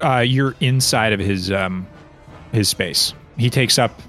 [0.00, 1.86] Uh, you're inside of his um,
[2.52, 3.14] his space.
[3.38, 4.00] He takes up.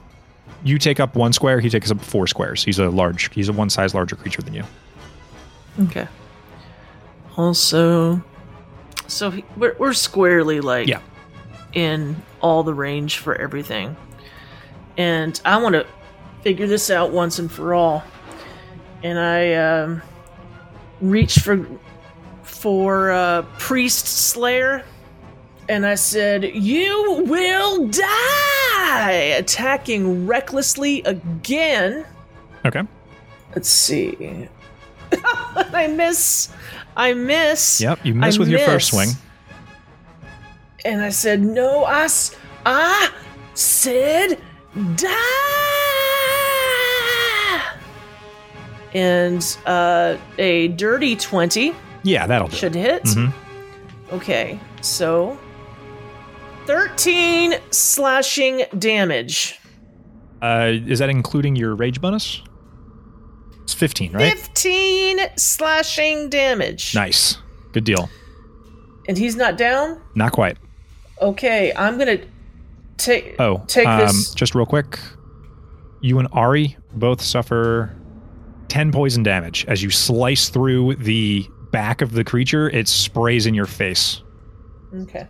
[0.64, 1.60] You take up one square.
[1.62, 2.64] He takes up four squares.
[2.64, 3.34] He's a large.
[3.34, 4.64] He's a one size larger creature than you.
[5.80, 6.08] Okay.
[7.38, 8.22] Also,
[9.08, 11.00] so he, we're we're squarely like Yeah.
[11.74, 13.96] in all the range for everything,
[14.98, 15.86] and I want to
[16.42, 18.04] figure this out once and for all.
[19.04, 20.02] And I um,
[21.00, 21.66] reached for
[22.44, 24.84] for uh, priest slayer,
[25.70, 32.06] and I said, "You will die!" Attacking recklessly again.
[32.66, 32.82] Okay.
[33.56, 34.50] Let's see.
[35.74, 36.50] I miss.
[36.96, 37.80] I miss.
[37.82, 38.06] Yep.
[38.06, 39.10] You miss I with your first swing.
[40.86, 42.36] And I said, no, I, s-
[42.66, 43.10] I
[43.54, 44.40] said
[44.96, 45.06] die.
[48.94, 52.56] And uh, a dirty 20 Yeah, that'll do.
[52.56, 53.04] should hit.
[53.04, 53.34] Mhm.
[54.12, 55.38] Okay, so
[56.66, 59.60] 13 slashing damage.
[60.42, 62.42] Uh, is that including your rage bonus?
[63.70, 64.36] It's 15, right?
[64.36, 66.96] 15 slashing damage.
[66.96, 67.38] Nice.
[67.72, 68.10] Good deal.
[69.08, 70.02] And he's not down?
[70.16, 70.58] Not quite.
[71.22, 72.28] Okay, I'm going to
[72.98, 74.98] take Oh, take um, this just real quick.
[76.02, 77.96] You and Ari both suffer
[78.70, 82.72] 10 poison damage as you slice through the back of the creature.
[82.72, 84.24] It sprays in your face.
[84.96, 85.28] Okay.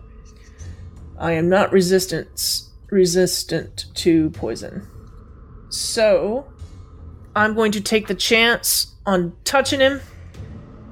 [1.17, 4.87] I am not resistant resistant to poison.
[5.67, 6.47] So,
[7.35, 10.01] I'm going to take the chance on touching him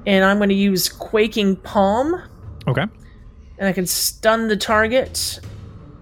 [0.06, 2.22] and I'm going to use quaking palm
[2.66, 2.84] Okay.
[3.58, 5.40] and I can stun the target.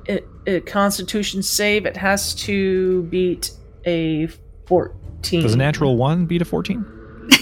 [0.07, 3.51] It, it constitution save it has to beat
[3.85, 4.29] a
[4.67, 5.43] 14.
[5.43, 6.85] Does a natural one beat a 14?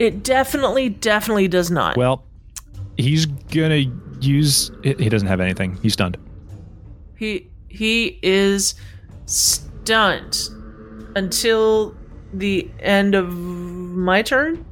[0.00, 1.96] It definitely definitely does not.
[1.96, 2.24] Well,
[2.96, 3.84] he's gonna
[4.20, 4.72] use.
[4.82, 5.78] He he doesn't have anything.
[5.82, 6.16] He's stunned.
[7.16, 8.74] He he is
[9.26, 10.48] stunned
[11.14, 11.94] until
[12.38, 14.64] the end of my turn.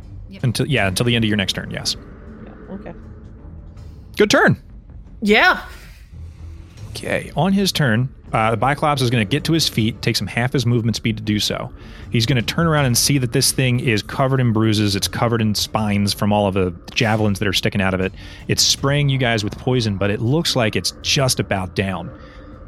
[0.43, 1.71] Until yeah, until the end of your next turn.
[1.71, 1.97] Yes.
[2.71, 2.95] Okay.
[4.17, 4.61] Good turn.
[5.21, 5.65] Yeah.
[6.91, 7.31] Okay.
[7.37, 10.27] On his turn, uh, the Biclops is going to get to his feet, takes him
[10.27, 11.71] half his movement speed to do so.
[12.11, 14.97] He's going to turn around and see that this thing is covered in bruises.
[14.97, 18.13] It's covered in spines from all of the javelins that are sticking out of it.
[18.49, 22.11] It's spraying you guys with poison, but it looks like it's just about down.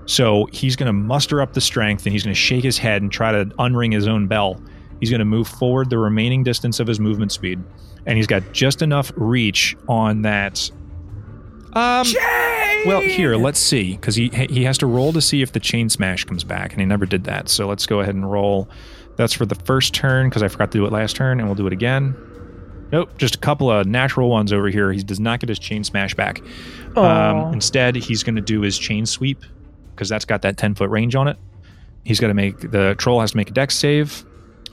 [0.06, 3.00] So he's going to muster up the strength and he's going to shake his head
[3.00, 4.60] and try to unring his own bell.
[5.00, 7.62] He's going to move forward the remaining distance of his movement speed.
[8.06, 10.70] And he's got just enough reach on that.
[11.72, 12.06] Um,
[12.86, 15.88] well, here, let's see, because he he has to roll to see if the chain
[15.88, 17.48] smash comes back, and he never did that.
[17.48, 18.68] So let's go ahead and roll.
[19.16, 21.56] That's for the first turn because I forgot to do it last turn, and we'll
[21.56, 22.14] do it again.
[22.92, 24.92] Nope, just a couple of natural ones over here.
[24.92, 26.42] He does not get his chain smash back.
[26.96, 29.42] Um, instead, he's going to do his chain sweep
[29.90, 31.36] because that's got that ten foot range on it.
[32.04, 34.24] He's got to make the troll has to make a dex save,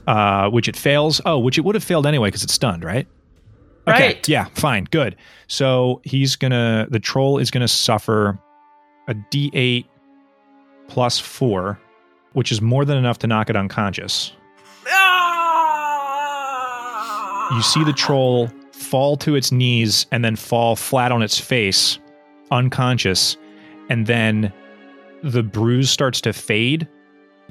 [0.08, 1.22] uh, which it fails.
[1.26, 3.08] Oh, which it would have failed anyway because it's stunned, right?
[3.88, 4.08] Okay.
[4.08, 4.30] Right.
[4.30, 4.86] Yeah, fine.
[4.92, 5.16] Good.
[5.48, 8.40] So he's gonna the troll is gonna suffer
[9.08, 9.86] a D8
[10.88, 11.80] plus four,
[12.34, 14.34] which is more than enough to knock it unconscious.
[17.54, 22.00] You see the troll fall to its knees and then fall flat on its face,
[22.50, 23.36] unconscious,
[23.90, 24.54] and then
[25.22, 26.88] the bruise starts to fade.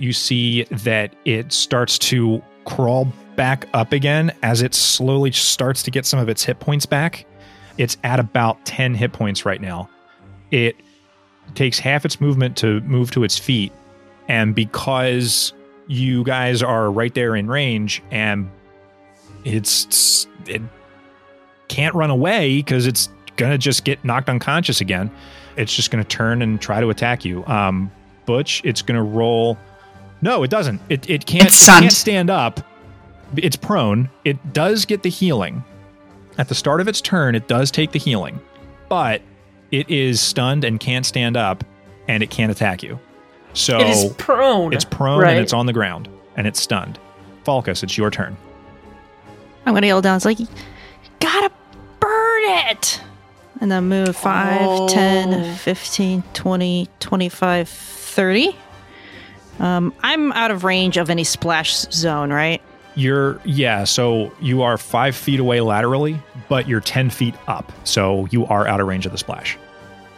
[0.01, 5.91] You see that it starts to crawl back up again as it slowly starts to
[5.91, 7.27] get some of its hit points back.
[7.79, 9.89] It's at about 10 hit points right now.
[10.51, 10.77] It
[11.55, 13.73] takes half its movement to move to its feet.
[14.29, 15.53] And because
[15.87, 18.49] you guys are right there in range and
[19.45, 20.63] it's it
[21.69, 25.11] can't run away because it's gonna just get knocked unconscious again.
[25.57, 27.45] It's just gonna turn and try to attack you.
[27.47, 27.91] Um,
[28.27, 29.59] Butch, it's gonna roll.
[30.23, 30.81] No, it doesn't.
[30.89, 32.61] It it can't, it can't stand up.
[33.37, 34.11] It's prone.
[34.25, 35.65] It does get the healing.
[36.39, 38.41] At the start of its turn, it does take the healing,
[38.89, 39.23] but
[39.71, 41.65] it is stunned and can't stand up,
[42.09, 42.99] and it can't attack you.
[43.53, 44.73] So it is prone.
[44.73, 45.31] it's prone right?
[45.33, 46.99] and it's on the ground and it's stunned.
[47.45, 48.37] Falcus, it's your turn.
[49.67, 50.17] I'm gonna yell down.
[50.17, 50.39] It's like,
[51.21, 51.51] gotta
[51.99, 53.01] burn it!
[53.61, 54.89] And then move 5, Oh.
[54.89, 58.57] 10, 15, 20, 25, 30.
[59.61, 62.61] Um, I'm out of range of any splash zone, right?
[62.97, 68.27] You're yeah, so you are five feet away laterally, but you're ten feet up, so
[68.31, 69.57] you are out of range of the splash.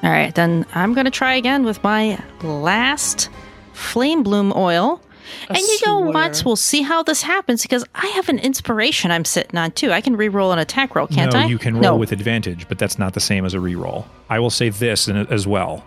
[0.03, 3.29] All right, then I'm going to try again with my last
[3.73, 5.01] flame bloom oil.
[5.49, 6.43] and you know what?
[6.45, 9.93] We'll see how this happens because I have an inspiration I'm sitting on too.
[9.93, 11.43] I can re-roll an attack roll, can't no, I?
[11.43, 11.97] No, you can roll no.
[11.97, 14.05] with advantage, but that's not the same as a reroll.
[14.29, 15.85] I will say this as well.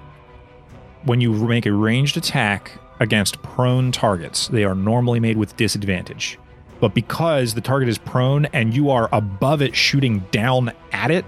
[1.03, 6.39] When you make a ranged attack against prone targets, they are normally made with disadvantage.
[6.79, 11.25] But because the target is prone and you are above it shooting down at it,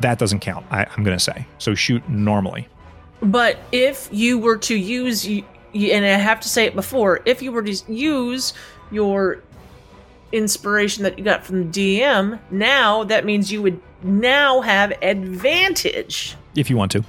[0.00, 1.46] that doesn't count, I, I'm going to say.
[1.58, 2.68] So shoot normally.
[3.20, 7.50] But if you were to use, and I have to say it before, if you
[7.52, 8.54] were to use
[8.90, 9.42] your
[10.32, 16.36] inspiration that you got from the DM, now that means you would now have advantage
[16.54, 17.04] If you want to.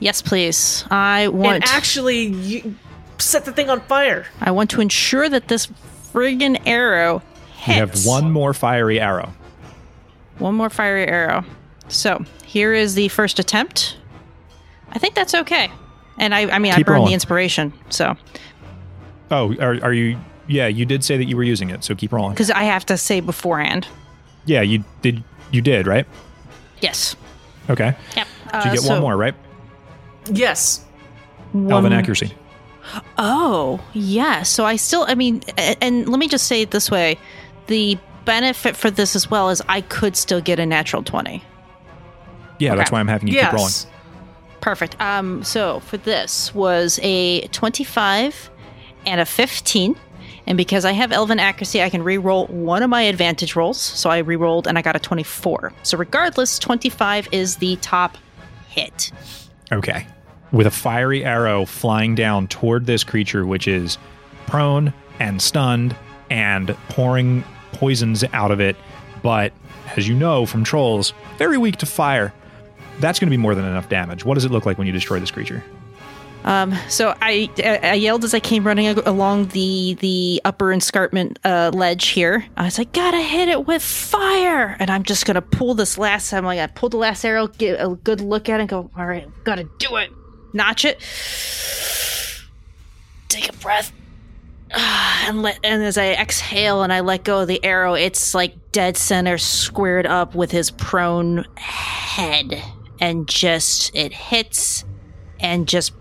[0.00, 0.84] Yes, please.
[0.90, 1.56] I want.
[1.56, 2.74] and actually you
[3.18, 4.26] set the thing on fire.
[4.40, 5.66] I want to ensure that this
[6.12, 7.22] friggin' arrow
[7.66, 9.32] You have one more fiery arrow.
[10.38, 11.44] One more fiery arrow.
[11.88, 13.96] So here is the first attempt.
[14.90, 15.70] I think that's okay.
[16.18, 17.10] And I, I mean, I Keep burned rolling.
[17.10, 18.16] the inspiration, so
[19.30, 20.18] Oh, are, are you?
[20.46, 22.32] Yeah, you did say that you were using it, so keep rolling.
[22.32, 23.86] because I have to say beforehand.
[24.46, 25.22] Yeah, you did.
[25.52, 26.06] You did, right?
[26.80, 27.14] Yes.
[27.68, 27.94] Okay.
[28.16, 28.26] Yep.
[28.52, 29.34] So you uh, get one more, right?
[30.32, 30.84] Yes.
[31.54, 32.32] Elven accuracy.
[33.18, 34.42] Oh, yeah.
[34.42, 37.18] So I still, I mean, and let me just say it this way:
[37.66, 41.42] the benefit for this as well is I could still get a natural twenty.
[42.58, 43.72] Yeah, that's why I'm having you keep rolling.
[44.60, 45.00] Perfect.
[45.00, 48.50] Um, so for this was a 25
[49.06, 49.96] and a 15.
[50.46, 53.80] And because I have Elven Accuracy, I can re-roll one of my advantage rolls.
[53.80, 55.72] So I re-rolled and I got a 24.
[55.82, 58.16] So regardless, 25 is the top
[58.68, 59.12] hit.
[59.70, 60.06] Okay.
[60.50, 63.98] With a fiery arrow flying down toward this creature, which is
[64.46, 65.94] prone and stunned
[66.30, 68.76] and pouring poisons out of it,
[69.22, 69.52] but
[69.96, 72.32] as you know from trolls, very weak to fire.
[73.00, 74.24] That's going to be more than enough damage.
[74.24, 75.62] What does it look like when you destroy this creature?
[76.44, 77.50] Um, so I,
[77.82, 82.46] I yelled as I came running along the the upper escarpment uh, ledge here.
[82.56, 86.32] I was like, "Gotta hit it with fire!" And I'm just gonna pull this last.
[86.32, 88.90] I'm like, I pull the last arrow, get a good look at it, and go,
[88.96, 90.10] "All right, gotta do it."
[90.52, 91.00] Notch it.
[93.28, 93.92] Take a breath.
[94.74, 98.34] Ah, and let and as I exhale and I let go of the arrow, it's
[98.34, 102.62] like dead center squared up with his prone head,
[103.00, 104.84] and just it hits
[105.40, 105.92] and just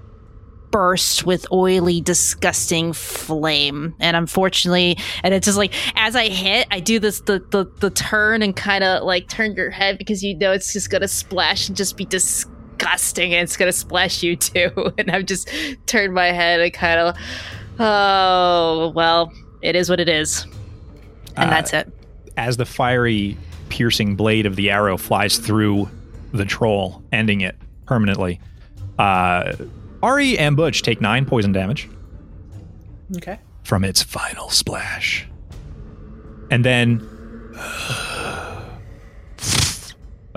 [0.69, 3.95] burst with oily, disgusting flame.
[3.99, 7.89] And unfortunately, and it's just like as I hit, I do this the the, the
[7.89, 11.69] turn and kind of like turn your head because you know it's just gonna splash
[11.69, 14.71] and just be disgusting, and it's gonna splash you too.
[14.97, 15.49] And I've just
[15.86, 17.15] turned my head and kind of,
[17.80, 20.43] oh well, it is what it is,
[21.36, 21.91] and Uh, that's it.
[22.38, 23.38] As the fiery,
[23.69, 25.89] piercing blade of the arrow flies through
[26.34, 27.55] the troll, ending it
[27.86, 28.39] permanently,
[28.99, 29.53] uh,
[30.03, 31.89] Ari and Butch take nine poison damage.
[33.17, 33.39] Okay.
[33.63, 35.28] from its final splash.
[36.51, 36.99] And then,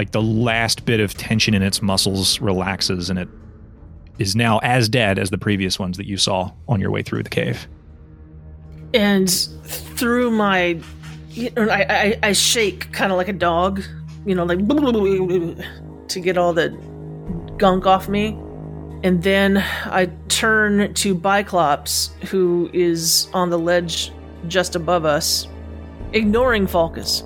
[0.01, 3.29] like the last bit of tension in its muscles relaxes and it
[4.19, 7.23] is now as dead as the previous ones that you saw on your way through
[7.23, 7.69] the cave.
[8.95, 10.81] And through my,
[11.29, 13.83] you know, I, I, I shake kind of like a dog,
[14.25, 16.71] you know, like to get all the
[17.59, 18.29] gunk off me.
[19.03, 24.13] And then I turn to Biclops, who is on the ledge
[24.49, 25.47] just above us,
[26.15, 27.23] ignoring Falcus.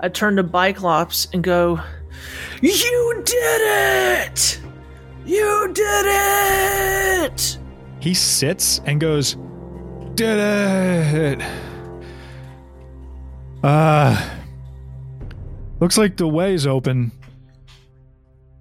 [0.00, 1.80] I turn to Biclops and go,
[2.60, 4.60] You did it!
[5.24, 7.58] You did it!
[8.00, 9.36] He sits and goes,
[10.14, 11.42] Did it!
[13.62, 14.30] Uh,
[15.80, 17.10] looks like the way's open.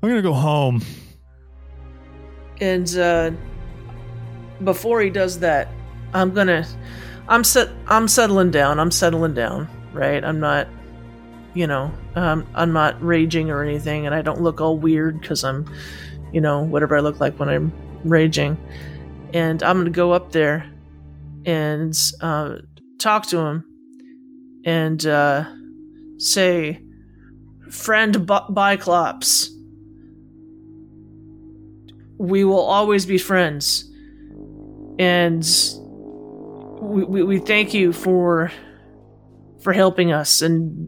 [0.01, 0.81] I'm gonna go home.
[2.61, 3.31] and uh,
[4.63, 5.67] before he does that,
[6.13, 6.65] I'm gonna,
[7.27, 8.79] I'm set, I'm settling down.
[8.79, 10.23] I'm settling down, right?
[10.23, 10.67] I'm not,
[11.55, 15.43] you know, um, I'm not raging or anything, and I don't look all weird because
[15.43, 15.65] I'm,
[16.31, 18.57] you know, whatever I look like when I'm raging.
[19.33, 20.71] And I'm gonna go up there
[21.45, 22.57] and uh,
[22.99, 23.65] talk to him
[24.65, 25.45] and uh,
[26.17, 26.81] say,
[27.71, 29.49] "Friend B- Biclops."
[32.17, 33.91] we will always be friends.
[34.97, 35.45] And
[36.81, 38.51] we, we, we thank you for
[39.61, 40.87] for helping us and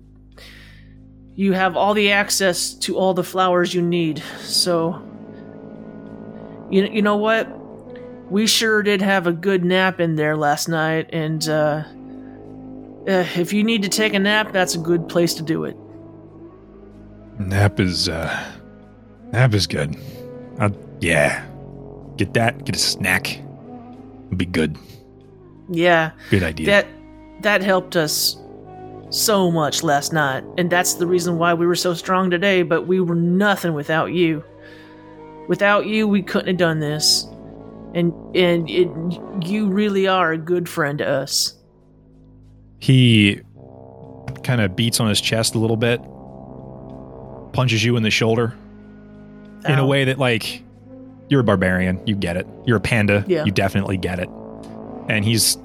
[1.37, 4.21] you have all the access to all the flowers you need.
[4.41, 5.01] So
[6.69, 7.47] you you know what?
[8.29, 11.83] We sure did have a good nap in there last night and uh,
[13.07, 15.77] uh if you need to take a nap, that's a good place to do it.
[17.37, 18.51] Nap is uh
[19.31, 19.95] nap is good.
[20.59, 21.45] Uh, yeah.
[22.17, 23.39] Get that, get a snack.
[24.25, 24.75] It'll be good.
[25.69, 26.11] Yeah.
[26.31, 26.65] Good idea.
[26.65, 26.87] That
[27.41, 28.37] that helped us
[29.09, 32.87] so much last night, and that's the reason why we were so strong today, but
[32.87, 34.43] we were nothing without you.
[35.47, 37.25] Without you, we couldn't have done this.
[37.93, 38.89] And and it
[39.45, 41.55] you really are a good friend to us.
[42.79, 43.41] he
[44.43, 46.01] kind of beats on his chest a little bit,
[47.53, 48.55] punches you in the shoulder
[49.67, 50.63] in a way that, like,
[51.29, 51.99] you're a barbarian.
[52.07, 52.47] You get it.
[52.65, 53.25] You're a panda.
[53.27, 53.43] Yeah.
[53.43, 54.29] You definitely get it.
[55.09, 55.57] And he's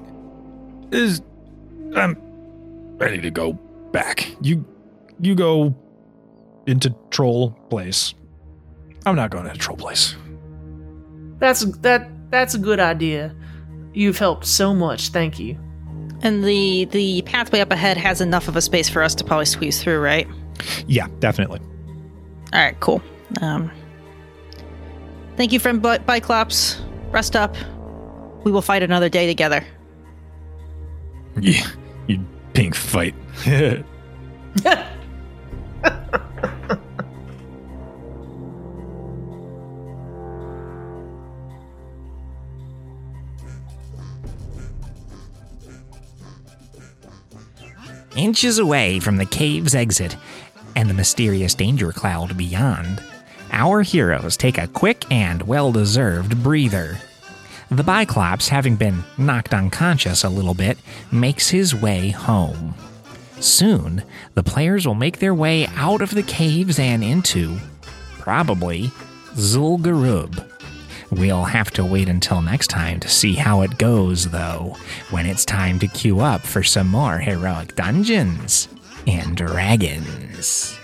[0.91, 1.21] is
[1.95, 2.17] I'm
[2.97, 3.53] ready to go
[3.91, 4.35] back.
[4.41, 4.65] You
[5.19, 5.75] you go
[6.67, 8.13] into troll place.
[9.05, 10.15] I'm not going to troll place.
[11.39, 13.35] That's that that's a good idea.
[13.93, 15.09] You've helped so much.
[15.09, 15.57] Thank you.
[16.21, 19.45] And the the pathway up ahead has enough of a space for us to probably
[19.45, 20.27] squeeze through, right?
[20.87, 21.59] Yeah, definitely.
[22.53, 23.01] All right, cool.
[23.41, 23.71] Um,
[25.35, 26.79] thank you, friend Bi- Biclops.
[27.11, 27.55] Rest up.
[28.43, 29.65] We will fight another day together.
[31.39, 31.82] Yeah, you
[32.53, 33.15] pink fight.
[48.15, 50.15] Inches away from the cave's exit
[50.75, 53.03] and the mysterious danger cloud beyond,
[53.51, 56.99] our heroes take a quick and well deserved breather.
[57.73, 60.77] The Biclops, having been knocked unconscious a little bit,
[61.11, 62.75] makes his way home.
[63.39, 64.03] Soon,
[64.35, 67.57] the players will make their way out of the caves and into,
[68.19, 68.91] probably,
[69.33, 70.47] Zul'Gurub.
[71.09, 74.77] We'll have to wait until next time to see how it goes, though,
[75.09, 78.67] when it's time to queue up for some more heroic dungeons
[79.07, 80.77] and dragons.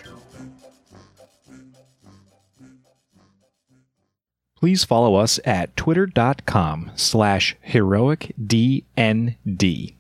[4.60, 9.94] Please follow us at twitter.com slash heroicdnd,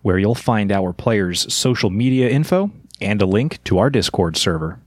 [0.00, 4.80] where you'll find our players' social media info and a link to our Discord server.